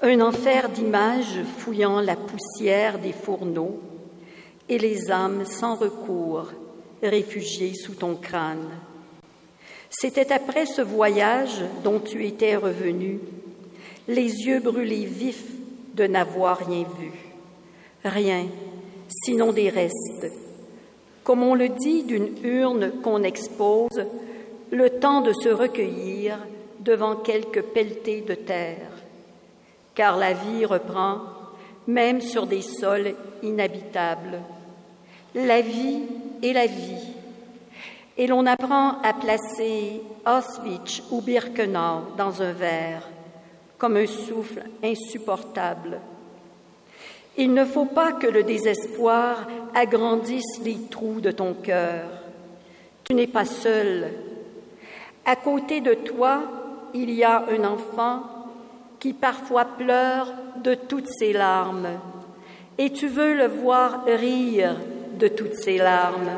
Un 0.00 0.20
enfer 0.20 0.68
d'images 0.68 1.42
fouillant 1.58 2.00
la 2.00 2.14
poussière 2.14 3.00
des 3.00 3.10
fourneaux 3.10 3.80
et 4.68 4.78
les 4.78 5.10
âmes 5.10 5.44
sans 5.44 5.74
recours 5.74 6.52
réfugiées 7.02 7.74
sous 7.74 7.96
ton 7.96 8.14
crâne. 8.14 8.78
C'était 9.90 10.32
après 10.32 10.66
ce 10.66 10.82
voyage 10.82 11.64
dont 11.82 11.98
tu 11.98 12.24
étais 12.24 12.54
revenu, 12.54 13.18
les 14.06 14.30
yeux 14.46 14.60
brûlés 14.60 15.06
vifs 15.06 15.50
de 15.94 16.06
n'avoir 16.06 16.58
rien 16.58 16.86
vu, 17.00 17.10
rien, 18.04 18.46
sinon 19.22 19.52
des 19.52 19.68
restes, 19.68 20.32
comme 21.22 21.42
on 21.42 21.54
le 21.54 21.68
dit 21.68 22.02
d'une 22.02 22.36
urne 22.42 22.92
qu'on 23.02 23.22
expose, 23.22 24.04
le 24.70 24.90
temps 24.90 25.20
de 25.20 25.32
se 25.32 25.48
recueillir 25.48 26.38
devant 26.80 27.16
quelques 27.16 27.62
pelletés 27.62 28.22
de 28.22 28.34
terre, 28.34 28.90
car 29.94 30.16
la 30.16 30.32
vie 30.32 30.64
reprend 30.64 31.20
même 31.86 32.20
sur 32.20 32.46
des 32.46 32.62
sols 32.62 33.14
inhabitables. 33.42 34.40
La 35.34 35.60
vie 35.60 36.02
est 36.42 36.52
la 36.52 36.66
vie, 36.66 37.14
et 38.16 38.26
l'on 38.26 38.46
apprend 38.46 39.00
à 39.02 39.12
placer 39.12 40.00
Auschwitz 40.26 41.02
ou 41.10 41.20
Birkenau 41.20 42.14
dans 42.16 42.42
un 42.42 42.52
verre, 42.52 43.08
comme 43.78 43.96
un 43.96 44.06
souffle 44.06 44.62
insupportable 44.82 46.00
il 47.36 47.52
ne 47.52 47.64
faut 47.64 47.86
pas 47.86 48.12
que 48.12 48.26
le 48.26 48.42
désespoir 48.42 49.46
agrandisse 49.74 50.60
les 50.64 50.78
trous 50.90 51.20
de 51.20 51.30
ton 51.30 51.54
cœur. 51.54 52.04
Tu 53.02 53.14
n'es 53.14 53.26
pas 53.26 53.44
seul. 53.44 54.08
À 55.24 55.36
côté 55.36 55.80
de 55.80 55.94
toi, 55.94 56.42
il 56.94 57.10
y 57.10 57.24
a 57.24 57.44
un 57.48 57.64
enfant 57.64 58.22
qui 59.00 59.12
parfois 59.12 59.64
pleure 59.64 60.32
de 60.62 60.74
toutes 60.74 61.08
ses 61.08 61.32
larmes. 61.32 61.88
Et 62.78 62.90
tu 62.90 63.08
veux 63.08 63.34
le 63.34 63.46
voir 63.46 64.04
rire 64.06 64.76
de 65.18 65.28
toutes 65.28 65.54
ses 65.54 65.78
larmes. 65.78 66.30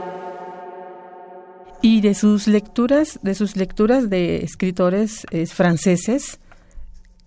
Y 1.82 2.00
de 2.00 2.12
sus 2.12 2.48
lecturas, 2.48 3.18
de 3.22 3.32
sus 3.32 3.54
lecturas 3.54 4.06
de 4.06 4.42
escritores 4.42 5.26
eh, 5.30 5.46
franceses, 5.46 6.38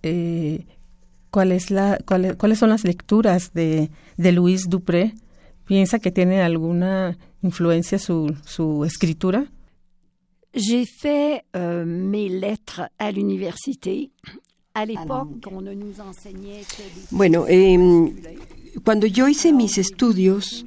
eh, 0.02 0.60
cuál 1.30 1.52
es 1.52 1.70
la, 1.70 1.98
cuál, 2.06 2.36
cuáles 2.36 2.58
son 2.58 2.70
las 2.70 2.84
lecturas 2.84 3.52
de, 3.52 3.90
de 4.16 4.32
Luis 4.32 4.68
Dupré. 4.68 5.14
¿Piensa 5.64 5.98
que 6.00 6.10
tiene 6.10 6.42
alguna 6.42 7.16
influencia 7.42 7.98
su, 7.98 8.34
su 8.44 8.84
escritura? 8.84 9.46
J'ai 10.52 10.84
fait 10.84 11.44
euh, 11.54 11.84
mes 11.86 12.28
lettres 12.28 12.82
à 12.98 13.12
l'université. 13.12 14.10
À 14.74 14.84
l'époque, 14.84 15.46
on 15.50 15.60
ne 15.60 15.74
nous 15.74 16.00
enseignait 16.00 16.62
que. 16.62 16.82
Bueno, 17.10 17.46
eh, 17.48 17.78
cuando 18.84 19.06
yo 19.06 19.28
hice 19.28 19.52
mis 19.52 19.78
estudios, 19.78 20.64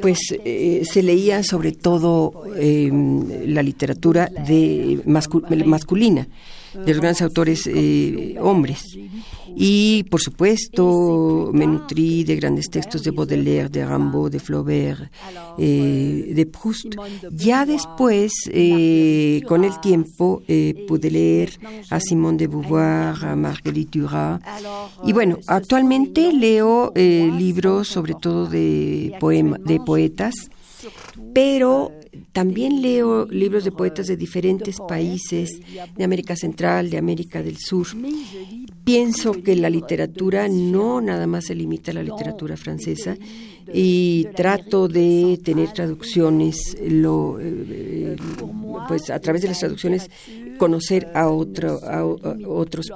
pues 0.00 0.18
eh, 0.44 0.82
se 0.84 1.02
leía 1.02 1.42
sobre 1.42 1.72
todo 1.72 2.44
eh, 2.56 2.90
la 3.46 3.62
literatura 3.62 4.26
de 4.26 5.02
mascu 5.06 5.42
masculina, 5.66 6.28
de 6.74 6.92
los 6.92 7.00
grandes 7.00 7.22
autores 7.22 7.66
eh, 7.66 8.36
hombres. 8.40 8.82
Y, 9.54 10.04
por 10.04 10.20
supuesto, 10.20 11.50
me 11.52 11.66
nutrí 11.66 12.24
de 12.24 12.36
grandes 12.36 12.70
textos 12.70 13.02
de 13.02 13.10
Baudelaire, 13.10 13.68
de 13.68 13.84
Rimbaud, 13.84 14.30
de 14.30 14.40
Flaubert, 14.40 15.12
eh, 15.58 16.32
de 16.34 16.46
Proust. 16.46 16.96
Ya 17.30 17.66
después, 17.66 18.32
eh, 18.46 19.42
con 19.46 19.64
el 19.64 19.78
tiempo, 19.80 20.42
eh, 20.48 20.84
pude 20.88 21.10
leer 21.10 21.58
a 21.90 22.00
Simone 22.00 22.38
de 22.38 22.46
Beauvoir, 22.46 23.24
a 23.24 23.36
Marguerite 23.36 23.98
Duras. 23.98 24.40
Y 25.04 25.12
bueno, 25.12 25.38
actualmente 25.46 26.32
leo 26.32 26.92
libros 26.94 27.88
sobre 27.88 28.14
todo 28.14 28.46
de, 28.46 29.14
poema, 29.20 29.58
de 29.58 29.80
poetas, 29.80 30.34
pero 31.34 31.92
también 32.32 32.82
leo 32.82 33.26
libros 33.26 33.64
de 33.64 33.72
poetas 33.72 34.06
de 34.06 34.16
diferentes 34.16 34.76
países, 34.86 35.60
de 35.96 36.04
América 36.04 36.36
Central, 36.36 36.90
de 36.90 36.98
América 36.98 37.42
del 37.42 37.56
Sur. 37.58 37.86
Pienso 38.84 39.32
que 39.42 39.56
la 39.56 39.70
literatura 39.70 40.48
no 40.48 41.00
nada 41.00 41.26
más 41.26 41.46
se 41.46 41.54
limita 41.54 41.90
a 41.90 41.94
la 41.94 42.02
literatura 42.02 42.56
francesa 42.56 43.16
y 43.72 44.26
trato 44.36 44.88
de 44.88 45.38
tener 45.42 45.72
traducciones, 45.72 46.76
lo, 46.86 47.38
eh, 47.40 48.16
pues 48.88 49.08
a 49.10 49.20
través 49.20 49.42
de 49.42 49.48
las 49.48 49.60
traducciones 49.60 50.10
conocer 50.62 51.10
a, 51.12 51.28
otro, 51.28 51.80
a, 51.82 52.04
otros 52.46 52.86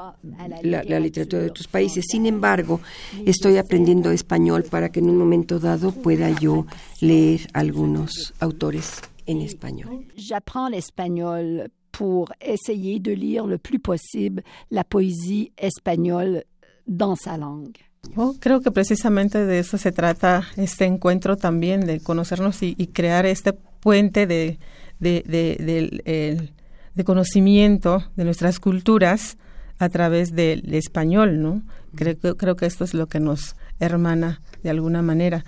la, 0.62 0.84
la, 0.84 1.00
literatura 1.00 1.42
de 1.42 1.50
otros 1.50 1.66
países. 1.66 2.04
Sin 2.08 2.24
embargo, 2.24 2.80
estoy 3.26 3.56
aprendiendo 3.56 4.12
español 4.12 4.62
para 4.62 4.90
que 4.90 5.00
en 5.00 5.10
un 5.10 5.18
momento 5.18 5.58
dado 5.58 5.90
pueda 5.90 6.30
yo 6.30 6.64
leer 7.00 7.40
algunos 7.54 8.32
autores 8.38 9.00
en 9.26 9.40
español. 9.40 10.06
J'apprends 10.16 10.70
l'espagnol 10.70 11.72
pour 11.90 12.32
essayer 12.40 13.00
de 13.00 13.16
lire 13.16 13.48
le 13.48 13.58
plus 13.58 13.80
possible 13.80 14.44
la 14.70 14.84
poésie 14.84 15.50
espagnole 15.56 16.44
dans 16.86 17.16
sa 17.20 17.36
langue. 17.36 17.80
Oh, 18.14 18.36
creo 18.38 18.60
que 18.60 18.70
precisamente 18.70 19.44
de 19.44 19.58
eso 19.58 19.76
se 19.76 19.90
trata 19.90 20.46
este 20.56 20.84
encuentro 20.84 21.36
también, 21.36 21.80
de 21.80 21.98
conocernos 21.98 22.62
y, 22.62 22.76
y 22.78 22.86
crear 22.86 23.26
este 23.26 23.54
puente 23.54 24.28
de, 24.28 24.60
de, 25.00 25.24
de, 25.26 25.56
de, 25.58 26.28
el, 26.28 26.52
de, 26.96 27.04
conocimiento 27.04 28.04
de 28.16 28.24
nuestras 28.24 28.58
culturas 28.58 29.36
a 29.78 29.88
través 29.88 30.34
del 30.34 30.74
español, 30.74 31.42
¿no? 31.42 31.62
Creo, 31.94 32.36
creo 32.36 32.56
que 32.56 32.66
esto 32.66 32.84
es 32.84 32.94
lo 32.94 33.06
que 33.06 33.20
nos 33.20 33.54
hermana 33.78 34.40
de 34.62 34.70
alguna 34.70 35.02
manera. 35.02 35.44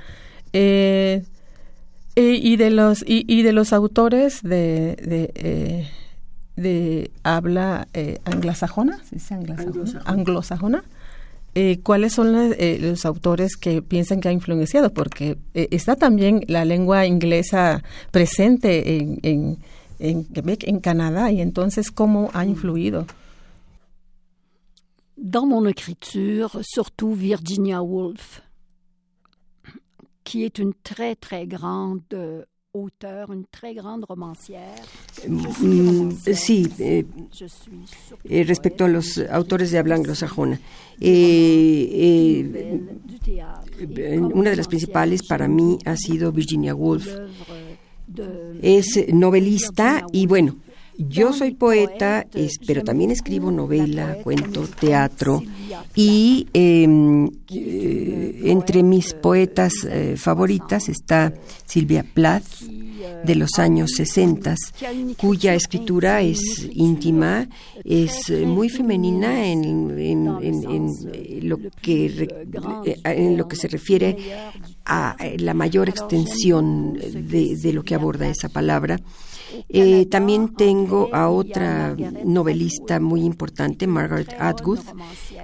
Eh, 0.52 1.24
eh, 2.16 2.38
y 2.42 2.56
de 2.56 2.70
los 2.70 3.02
y, 3.02 3.24
y, 3.28 3.42
de 3.42 3.52
los 3.52 3.72
autores 3.72 4.42
de 4.42 4.96
de, 4.96 5.30
eh, 5.36 5.88
de 6.56 7.10
habla 7.22 7.86
anglosajona, 8.24 8.98
¿sí 9.04 9.16
dice 9.16 9.34
anglosajona? 9.34 10.02
anglosajona. 10.04 10.84
¿Cuáles 11.82 12.12
son 12.12 12.52
eh, 12.56 12.78
los 12.80 13.04
autores 13.04 13.56
que 13.56 13.82
piensan 13.82 14.20
que 14.20 14.28
ha 14.28 14.32
influenciado? 14.32 14.92
Porque 14.92 15.38
está 15.54 15.96
también 15.96 16.42
la 16.46 16.64
lengua 16.64 17.04
inglesa 17.06 17.82
presente 18.12 18.96
en, 18.96 19.18
en, 19.22 19.58
en 19.98 20.24
Quebec, 20.24 20.64
en 20.66 20.80
Canadá, 20.80 21.30
y 21.30 21.40
entonces 21.40 21.90
¿cómo 21.90 22.30
ha 22.34 22.44
influido? 22.44 23.06
Dans 25.16 25.46
mon 25.46 25.66
écriture, 25.66 26.60
surtout 26.62 27.12
Virginia 27.14 27.82
Woolf. 27.82 28.42
qui 30.28 30.44
est 30.44 30.58
une 30.58 30.74
très, 30.82 31.14
très 31.16 31.46
grande 31.46 32.02
euh, 32.12 32.44
auteur, 32.74 33.32
une 33.32 33.46
très 33.50 33.72
grande 33.72 34.04
romancière. 34.04 34.84
Mm, 35.26 36.10
sí, 36.34 36.68
eh, 36.78 37.06
eh, 38.28 38.44
respecto 38.44 38.84
a 38.84 38.88
los 38.88 39.18
autores 39.30 39.70
de 39.70 39.78
habla 39.78 39.94
anglosajona. 39.94 40.60
Eh, 41.00 42.44
eh, 43.88 44.18
una 44.18 44.50
de 44.50 44.56
las 44.56 44.68
principales 44.68 45.26
para 45.26 45.48
mí 45.48 45.78
ha 45.86 45.96
sido 45.96 46.30
Virginia 46.30 46.74
Woolf. 46.74 47.08
Es 48.62 48.86
novelista 49.12 50.04
y 50.12 50.26
bueno, 50.26 50.56
yo 50.98 51.32
soy 51.32 51.52
poeta, 51.52 52.26
es, 52.34 52.58
pero 52.66 52.82
también 52.82 53.12
escribo 53.12 53.52
novela, 53.52 54.18
cuento, 54.24 54.66
teatro 54.66 55.42
y 55.94 56.48
em, 56.52 57.30
eh, 57.50 58.40
entre 58.46 58.82
mis 58.82 59.14
poetas 59.14 59.72
eh, 59.88 60.16
favoritas 60.16 60.88
está 60.88 61.32
Silvia 61.66 62.04
Plath 62.14 62.44
de 63.24 63.34
los 63.34 63.58
años 63.58 63.92
60, 63.96 64.54
cuya 65.16 65.54
escritura 65.54 66.20
es 66.22 66.68
íntima, 66.72 67.48
es 67.84 68.30
muy 68.30 68.68
femenina 68.68 69.46
en, 69.46 69.88
lo, 71.48 71.58
que, 71.80 72.28
en 73.04 73.36
lo 73.36 73.48
que 73.48 73.56
se 73.56 73.68
refiere 73.68 74.16
a 74.84 75.16
la 75.38 75.54
mayor 75.54 75.88
extensión 75.88 76.94
de 76.94 77.72
lo 77.72 77.82
que 77.82 77.94
aborda 77.94 78.28
esa 78.28 78.48
palabra. 78.48 79.00
Eh, 79.68 80.06
también 80.06 80.54
tengo 80.54 81.08
a 81.12 81.28
otra 81.28 81.96
novelista 82.24 83.00
muy 83.00 83.22
importante, 83.22 83.86
Margaret 83.86 84.34
Atwood, 84.38 84.80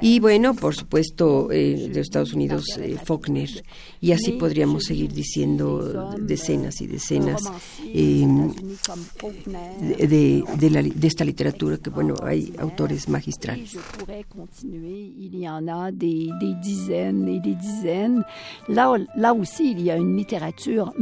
y 0.01 0.21
bueno, 0.21 0.55
por 0.55 0.75
supuesto, 0.75 1.51
eh, 1.51 1.91
de 1.93 2.01
Estados 2.01 2.33
Unidos, 2.35 2.65
eh, 2.79 2.97
Faulkner, 3.03 3.65
y 4.01 4.13
así 4.13 4.33
podríamos 4.33 4.85
seguir 4.85 5.13
diciendo 5.13 6.15
decenas 6.21 6.81
y 6.81 6.87
decenas 6.87 7.43
em, 7.93 8.53
de, 9.99 10.45
esta 11.03 11.25
literatura, 11.25 11.79
que 11.79 11.91
bueno, 11.91 12.15
hay 12.23 12.53
autores 12.59 13.09
magistrales. 13.09 13.77
Là, 18.69 18.97
là 19.15 19.33
aussi, 19.33 19.73
il 19.73 19.83
y 19.83 19.91
a 19.91 19.97
une 19.97 20.17
littérature. 20.17 20.93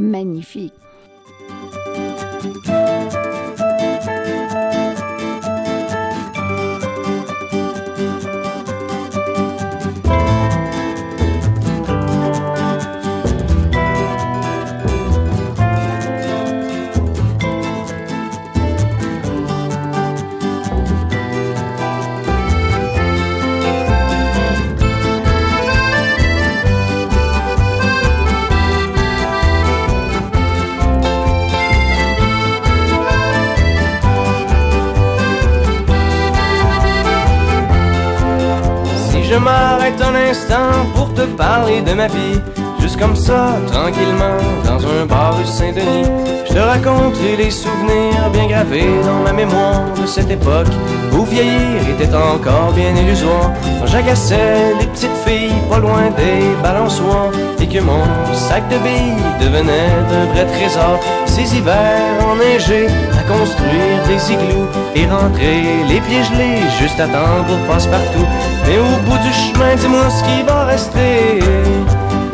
Pour 40.95 41.13
te 41.13 41.21
parler 41.21 41.81
de 41.81 41.93
ma 41.93 42.07
vie. 42.07 42.39
Juste 42.79 42.99
comme 42.99 43.15
ça, 43.15 43.55
tranquillement, 43.71 44.37
dans 44.65 44.85
un 44.85 45.05
bar 45.05 45.37
rue 45.37 45.45
Saint-Denis. 45.45 46.09
Je 46.47 46.53
te 46.53 46.59
raconterai 46.59 47.37
les 47.37 47.51
souvenirs 47.51 48.29
bien 48.31 48.47
gravés 48.47 49.01
dans 49.03 49.23
ma 49.23 49.31
mémoire 49.33 49.81
de 49.99 50.05
cette 50.05 50.29
époque 50.29 50.67
où 51.13 51.23
vieillir 51.23 51.81
était 51.89 52.13
encore 52.13 52.71
bien 52.73 52.93
illusoire. 52.95 53.51
Quand 53.79 53.87
j'agaçais 53.87 54.73
les 54.79 54.87
petites 54.87 55.17
filles 55.25 55.61
pas 55.69 55.79
loin 55.79 56.09
des 56.17 56.61
balançoires 56.61 57.31
que 57.73 57.79
mon 57.79 58.05
sac 58.35 58.63
de 58.69 58.77
billes 58.77 59.23
devenait 59.41 59.89
un 60.21 60.25
vrai 60.31 60.45
trésor. 60.45 60.99
Ces 61.25 61.57
hivers 61.57 62.13
enneigés 62.31 62.87
à 63.19 63.23
construire 63.23 63.97
des 64.07 64.21
igloos 64.31 64.69
et 64.95 65.05
rentrer 65.07 65.63
les 65.89 65.99
pieds 66.01 66.23
gelés 66.23 66.61
juste 66.79 66.99
à 66.99 67.07
temps 67.07 67.41
pour 67.47 67.57
passe-partout. 67.67 68.27
Mais 68.67 68.77
au 68.77 68.95
bout 69.05 69.17
du 69.25 69.33
chemin, 69.33 69.73
dis-moi 69.75 70.07
ce 70.17 70.23
qui 70.23 70.43
va 70.43 70.65
rester 70.65 71.39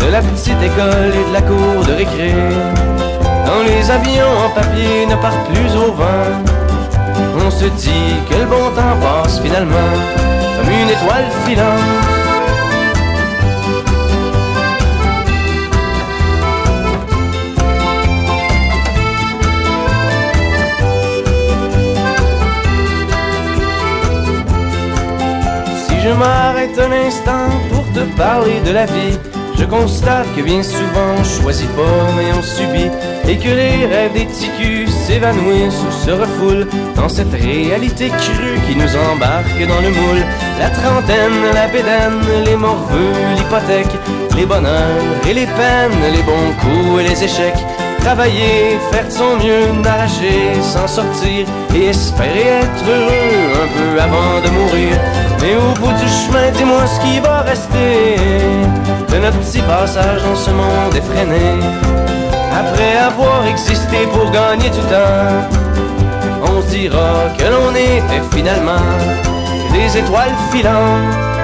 de 0.04 0.12
la 0.12 0.22
petite 0.22 0.62
école 0.62 1.14
et 1.20 1.26
de 1.30 1.34
la 1.34 1.42
cour 1.42 1.86
de 1.88 1.94
récré. 1.94 2.34
Quand 3.46 3.64
les 3.66 3.90
avions 3.90 4.36
en 4.46 4.50
papier 4.50 5.06
ne 5.10 5.16
partent 5.16 5.48
plus 5.54 5.72
au 5.78 5.94
vent, 5.94 6.32
on 7.46 7.50
se 7.50 7.66
dit 7.66 8.12
que 8.30 8.36
le 8.36 8.46
bon 8.46 8.66
temps 8.76 8.98
passe 9.02 9.40
finalement 9.40 9.94
comme 10.58 10.70
une 10.70 10.90
étoile 10.90 11.30
filante. 11.46 12.19
Je 26.04 26.10
m'arrête 26.10 26.78
un 26.80 26.92
instant 27.08 27.50
pour 27.72 27.86
te 27.94 28.02
parler 28.18 28.60
de 28.66 28.72
la 28.72 28.86
vie, 28.86 29.18
je 29.58 29.66
constate 29.66 30.28
que 30.36 30.42
bien 30.42 30.64
souvent 30.64 31.16
on 31.20 31.24
choisit 31.24 31.70
pas 31.76 32.08
mais 32.16 32.32
on 32.38 32.42
subit 32.42 32.90
et 33.28 33.38
que 33.38 33.50
les 33.50 33.86
rêves 33.86 34.14
des 34.14 34.26
ticus 34.26 34.90
s'évanouissent 34.90 35.84
ou 35.88 35.92
se 35.92 36.12
refoulent 36.12 36.68
dans 36.96 37.10
cette 37.10 37.34
réalité 37.34 38.10
crue 38.10 38.60
qui 38.68 38.76
nous 38.76 38.96
embarque 39.12 39.60
dans 39.68 39.82
le 39.82 39.90
moule. 39.90 40.24
La 40.60 40.70
trentaine, 40.70 41.54
la 41.54 41.68
bédaine, 41.68 42.22
les 42.46 42.56
morveux, 42.56 43.14
l'hypothèque, 43.36 43.96
les 44.36 44.46
bonheurs 44.46 45.04
et 45.30 45.34
les 45.34 45.46
peines, 45.46 46.02
les 46.14 46.24
bons 46.24 46.54
coups 46.62 47.02
et 47.02 47.10
les 47.10 47.24
échecs. 47.24 47.64
Travailler, 48.02 48.80
faire 48.92 49.06
de 49.06 49.12
son 49.12 49.36
mieux, 49.38 49.82
n'arracher, 49.84 50.54
s'en 50.62 50.88
sortir 50.88 51.46
et 51.76 51.86
espérer 51.88 52.62
être 52.62 52.84
heureux 52.88 53.64
un 53.64 53.68
peu 53.78 54.02
avant 54.02 54.42
de 54.44 54.50
mourir. 54.50 54.98
Mais 55.42 55.56
au 55.56 55.74
bout 55.80 55.94
du 55.94 56.08
chemin, 56.08 56.50
dis-moi 56.58 56.88
ce 56.88 57.00
qui 57.02 57.20
va 57.20 57.42
rester 57.42 58.18
de 59.12 59.18
notre 59.20 59.38
petit 59.40 59.62
passage 59.62 60.24
dans 60.24 60.36
ce 60.36 60.50
monde 60.50 60.96
effréné. 60.96 61.60
Après 62.52 62.98
avoir 62.98 63.46
existé 63.46 63.98
pour 64.12 64.32
gagner 64.32 64.70
du 64.70 64.82
temps, 64.90 65.48
on 66.44 66.62
se 66.62 66.76
dira 66.76 67.28
que 67.38 67.44
l'on 67.44 67.72
était 67.76 68.24
finalement 68.36 68.86
des 69.72 69.98
étoiles 69.98 70.36
filantes. 70.52 71.39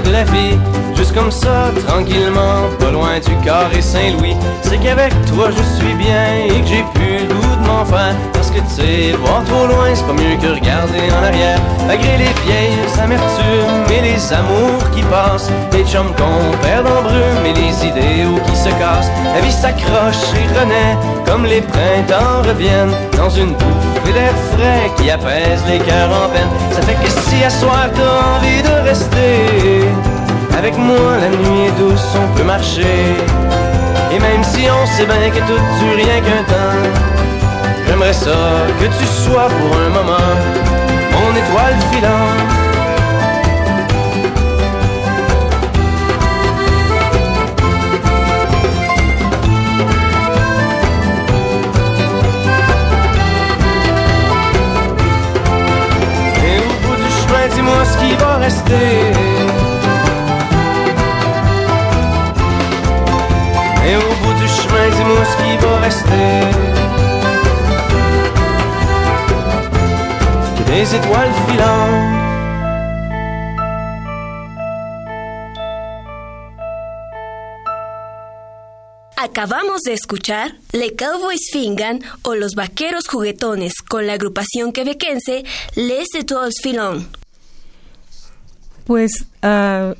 De 0.00 0.10
la 0.10 0.24
vie, 0.24 0.56
juste 0.96 1.14
comme 1.14 1.30
ça, 1.30 1.70
tranquillement, 1.86 2.68
pas 2.78 2.90
loin 2.90 3.18
du 3.20 3.36
carré 3.44 3.80
Saint-Louis. 3.80 4.36
C'est 4.62 4.78
qu'avec 4.78 5.12
toi 5.26 5.50
je 5.50 5.62
suis 5.62 5.94
bien 5.94 6.46
et 6.46 6.60
que 6.60 6.66
j'ai 6.66 6.84
plus 6.94 7.26
de 7.26 7.66
m'en 7.66 7.84
faire. 7.84 8.14
Voir 9.24 9.44
trop 9.44 9.66
loin, 9.66 9.88
c'est 9.94 10.06
pas 10.06 10.12
mieux 10.12 10.36
que 10.36 10.54
regarder 10.54 11.10
en 11.18 11.24
arrière. 11.24 11.58
Malgré 11.86 12.18
les 12.18 12.32
vieilles 12.44 12.78
amertumes 13.02 13.84
et 13.90 14.02
les 14.02 14.32
amours 14.32 14.90
qui 14.94 15.02
passent, 15.02 15.50
les 15.72 15.84
chums 15.84 16.12
qu'on 16.16 16.56
perd 16.58 16.86
en 16.86 17.02
brume 17.02 17.46
et 17.46 17.54
les 17.54 17.86
idéaux 17.86 18.40
qui 18.46 18.56
se 18.56 18.68
cassent. 18.68 19.10
La 19.34 19.40
vie 19.40 19.52
s'accroche 19.52 20.24
et 20.36 20.58
renaît 20.58 20.96
comme 21.24 21.44
les 21.44 21.62
printemps 21.62 22.42
reviennent 22.46 22.94
dans 23.16 23.30
une 23.30 23.52
bouffée 23.52 24.12
d'air 24.12 24.34
frais 24.52 24.90
qui 24.96 25.10
apaise 25.10 25.62
les 25.68 25.78
cœurs 25.78 26.10
en 26.10 26.28
peine. 26.28 26.48
Ça 26.72 26.82
fait 26.82 26.96
que 27.02 27.10
si 27.10 27.44
à 27.44 27.50
soir 27.50 27.88
t'as 27.94 28.36
envie 28.36 28.62
de 28.62 28.88
rester 28.88 29.88
avec 30.58 30.76
moi, 30.76 31.16
la 31.20 31.28
nuit 31.28 31.68
est 31.68 31.78
douce, 31.78 32.06
on 32.16 32.36
peut 32.36 32.44
marcher. 32.44 33.16
Et 34.12 34.18
même 34.18 34.44
si 34.44 34.66
on 34.68 34.86
sait 34.86 35.06
bien 35.06 35.30
que 35.30 35.38
tout 35.46 35.62
dure 35.80 35.96
rien 35.96 36.20
qu'un 36.20 36.42
temps, 36.44 37.41
j'aimerais 37.92 38.12
ça 38.14 38.30
que 38.80 38.86
tu 38.86 39.06
sois 39.06 39.48
pour 39.48 39.76
un 39.76 39.90
moment 39.90 40.34
mon 41.12 41.30
étoile 41.36 41.76
filante. 41.90 42.52
Et 56.46 56.58
au 56.60 56.74
bout 56.82 56.96
du 56.96 57.10
chemin, 57.18 57.46
dis-moi 57.54 57.84
ce 57.84 57.98
qui 57.98 58.14
va 58.16 58.36
rester. 58.38 58.88
Et 63.86 63.96
au 63.96 64.14
bout 64.22 64.34
du 64.40 64.48
chemin, 64.48 64.86
dis-moi 64.96 65.24
ce 65.30 65.36
qui 65.42 65.66
va 65.66 65.76
rester. 65.82 66.51
Des 70.82 70.94
étoiles 70.96 71.32
filantes. 71.46 72.22
Acabamos 79.16 79.82
de 79.82 79.92
escuchar 79.92 80.56
Le 80.72 80.96
Cowboys 80.96 81.50
Fingan 81.52 82.00
o 82.22 82.34
Los 82.34 82.54
Vaqueros 82.56 83.06
Juguetones 83.06 83.74
con 83.88 84.08
la 84.08 84.14
agrupación 84.14 84.72
quebequense 84.72 85.44
Les 85.76 86.08
Etoiles 86.16 86.56
Filon. 86.60 87.06
Pues 88.84 89.24
uh, 89.44 89.94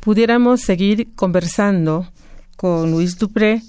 pudiéramos 0.00 0.62
seguir 0.62 1.08
conversando 1.14 2.08
con 2.56 2.90
Luis 2.90 3.18
Dupré, 3.18 3.60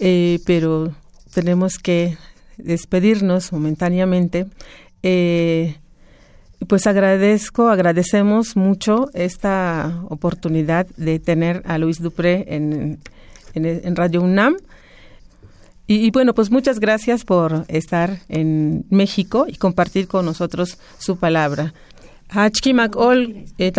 eh, 0.00 0.40
pero 0.46 0.92
tenemos 1.32 1.78
que 1.78 2.18
despedirnos 2.56 3.52
momentáneamente. 3.52 4.46
Eh, 5.08 5.76
pues 6.66 6.88
agradezco, 6.88 7.68
agradecemos 7.68 8.56
mucho 8.56 9.08
esta 9.14 10.02
oportunidad 10.08 10.88
de 10.96 11.20
tener 11.20 11.62
a 11.64 11.78
Luis 11.78 12.02
Dupré 12.02 12.44
en, 12.48 12.98
en, 13.54 13.94
Radio 13.94 14.20
UNAM. 14.20 14.56
Y, 15.86 16.10
bueno, 16.10 16.34
pues 16.34 16.50
muchas 16.50 16.80
gracias 16.80 17.24
por 17.24 17.66
estar 17.68 18.18
en 18.28 18.84
México 18.90 19.46
y 19.46 19.54
compartir 19.54 20.08
con 20.08 20.24
nosotros 20.24 20.76
su 20.98 21.18
palabra. 21.18 21.72
Eh, 23.58 23.72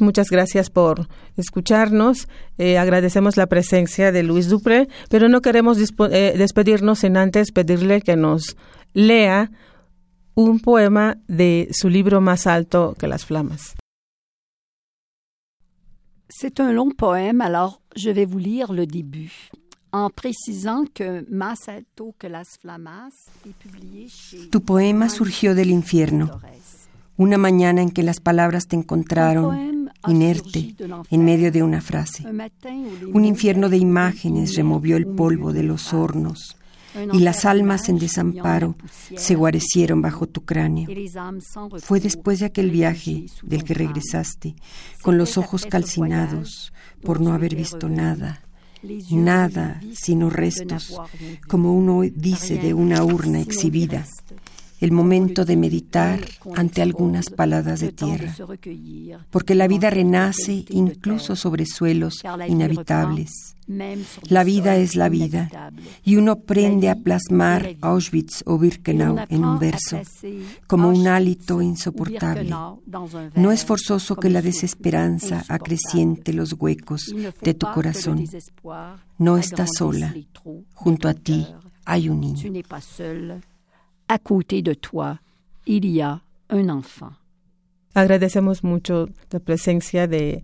muchas 0.00 0.30
gracias 0.30 0.70
por 0.70 1.08
escucharnos. 1.36 2.28
Eh, 2.58 2.78
agradecemos 2.78 3.36
la 3.36 3.46
presencia 3.46 4.12
de 4.12 4.22
Luis 4.22 4.48
Dupré, 4.48 4.88
pero 5.08 5.28
no 5.28 5.40
queremos 5.40 5.78
eh, 5.78 6.34
despedirnos 6.36 7.00
sin 7.00 7.16
antes 7.16 7.52
pedirle 7.52 8.00
que 8.00 8.16
nos 8.16 8.56
lea 8.94 9.50
un 10.34 10.60
poema 10.60 11.18
de 11.28 11.68
su 11.72 11.88
libro 11.88 12.20
más 12.20 12.46
alto 12.46 12.94
que 12.98 13.06
las 13.06 13.24
flamas. 13.24 13.74
C'est 16.28 16.60
un 16.60 16.72
long 16.72 16.90
poème, 16.90 17.42
alors 17.42 17.82
je 17.94 18.10
vais 18.10 18.24
vous 18.24 18.38
lire 18.38 18.72
le 18.72 18.86
début, 18.86 19.50
en 19.92 20.10
précisant 20.10 20.86
que 20.92 21.24
Más 21.28 21.68
alto 21.68 22.14
que 22.18 22.28
las 22.28 22.58
flamas 22.58 23.12
est 23.46 23.54
publié 23.62 24.08
chez... 24.08 24.48
Tu 24.50 24.60
poema 24.60 25.08
surgió 25.08 25.54
del 25.54 25.70
infierno, 25.70 26.40
una 27.16 27.38
mañana 27.38 27.82
en 27.82 27.90
que 27.90 28.02
las 28.02 28.20
palabras 28.20 28.66
te 28.66 28.76
encontraron 28.76 29.90
inerte 30.08 30.74
en 31.10 31.24
medio 31.24 31.52
de 31.52 31.62
una 31.62 31.80
frase. 31.80 32.24
Un 33.12 33.24
infierno 33.24 33.68
de 33.68 33.76
imágenes 33.76 34.56
removió 34.56 34.96
el 34.96 35.06
polvo 35.06 35.52
de 35.52 35.62
los 35.62 35.92
hornos 35.92 36.56
y 37.12 37.20
las 37.20 37.44
almas 37.44 37.88
en 37.88 37.98
desamparo 37.98 38.76
se 39.16 39.34
guarecieron 39.34 40.02
bajo 40.02 40.26
tu 40.26 40.44
cráneo. 40.44 40.88
Fue 41.80 42.00
después 42.00 42.40
de 42.40 42.46
aquel 42.46 42.70
viaje 42.70 43.26
del 43.42 43.64
que 43.64 43.74
regresaste, 43.74 44.54
con 45.02 45.18
los 45.18 45.38
ojos 45.38 45.66
calcinados 45.66 46.72
por 47.02 47.20
no 47.20 47.32
haber 47.32 47.54
visto 47.54 47.88
nada, 47.88 48.42
nada 49.10 49.80
sino 49.94 50.30
restos, 50.30 51.00
como 51.48 51.74
uno 51.74 52.02
dice 52.02 52.58
de 52.58 52.74
una 52.74 53.04
urna 53.04 53.40
exhibida 53.40 54.06
el 54.82 54.90
momento 54.90 55.44
de 55.44 55.56
meditar 55.56 56.18
ante 56.56 56.82
algunas 56.82 57.30
paladas 57.30 57.78
de 57.78 57.92
tierra, 57.92 58.34
porque 59.30 59.54
la 59.54 59.68
vida 59.68 59.90
renace 59.90 60.64
incluso 60.70 61.36
sobre 61.36 61.66
suelos 61.66 62.20
inhabitables. 62.48 63.54
La 64.28 64.42
vida 64.42 64.76
es 64.76 64.96
la 64.96 65.08
vida, 65.08 65.72
y 66.02 66.16
uno 66.16 66.32
aprende 66.32 66.90
a 66.90 66.96
plasmar 66.96 67.76
Auschwitz 67.80 68.42
o 68.44 68.58
Birkenau 68.58 69.18
en 69.28 69.44
un 69.44 69.60
verso, 69.60 70.00
como 70.66 70.88
un 70.88 71.06
hálito 71.06 71.62
insoportable. 71.62 72.50
No 73.36 73.52
es 73.52 73.64
forzoso 73.64 74.16
que 74.16 74.30
la 74.30 74.42
desesperanza 74.42 75.44
acreciente 75.48 76.32
los 76.32 76.54
huecos 76.54 77.14
de 77.40 77.54
tu 77.54 77.66
corazón. 77.72 78.24
No 79.16 79.38
estás 79.38 79.70
sola, 79.78 80.12
junto 80.74 81.06
a 81.06 81.14
ti 81.14 81.46
hay 81.84 82.08
un 82.08 82.20
niño. 82.20 82.52
À 84.08 84.18
côté 84.18 84.62
de 84.62 84.74
toi, 84.74 85.20
il 85.66 85.84
y 85.86 86.00
a 86.00 86.22
un 86.48 86.68
enfant. 86.68 87.12
Agradecemos 87.94 88.64
mucho 88.64 89.08
la 89.30 89.40
presencia 89.40 90.06
de, 90.06 90.42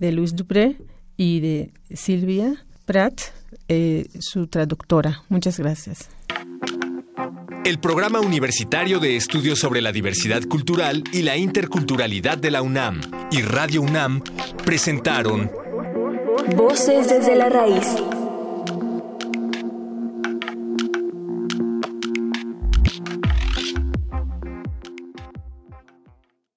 de 0.00 0.12
Luis 0.12 0.34
Dupré 0.34 0.76
y 1.16 1.40
de 1.40 1.72
Silvia 1.94 2.54
Pratt, 2.86 3.20
eh, 3.68 4.06
su 4.18 4.46
traductora. 4.46 5.22
Muchas 5.28 5.58
gracias. 5.58 6.08
El 7.64 7.78
Programa 7.80 8.20
Universitario 8.20 8.98
de 8.98 9.16
Estudios 9.16 9.58
sobre 9.58 9.82
la 9.82 9.92
Diversidad 9.92 10.42
Cultural 10.44 11.04
y 11.12 11.22
la 11.22 11.36
Interculturalidad 11.36 12.38
de 12.38 12.50
la 12.50 12.62
UNAM 12.62 13.00
y 13.30 13.42
Radio 13.42 13.82
UNAM 13.82 14.22
presentaron 14.64 15.50
Voces 16.56 17.10
desde 17.10 17.36
la 17.36 17.50
Raíz 17.50 17.84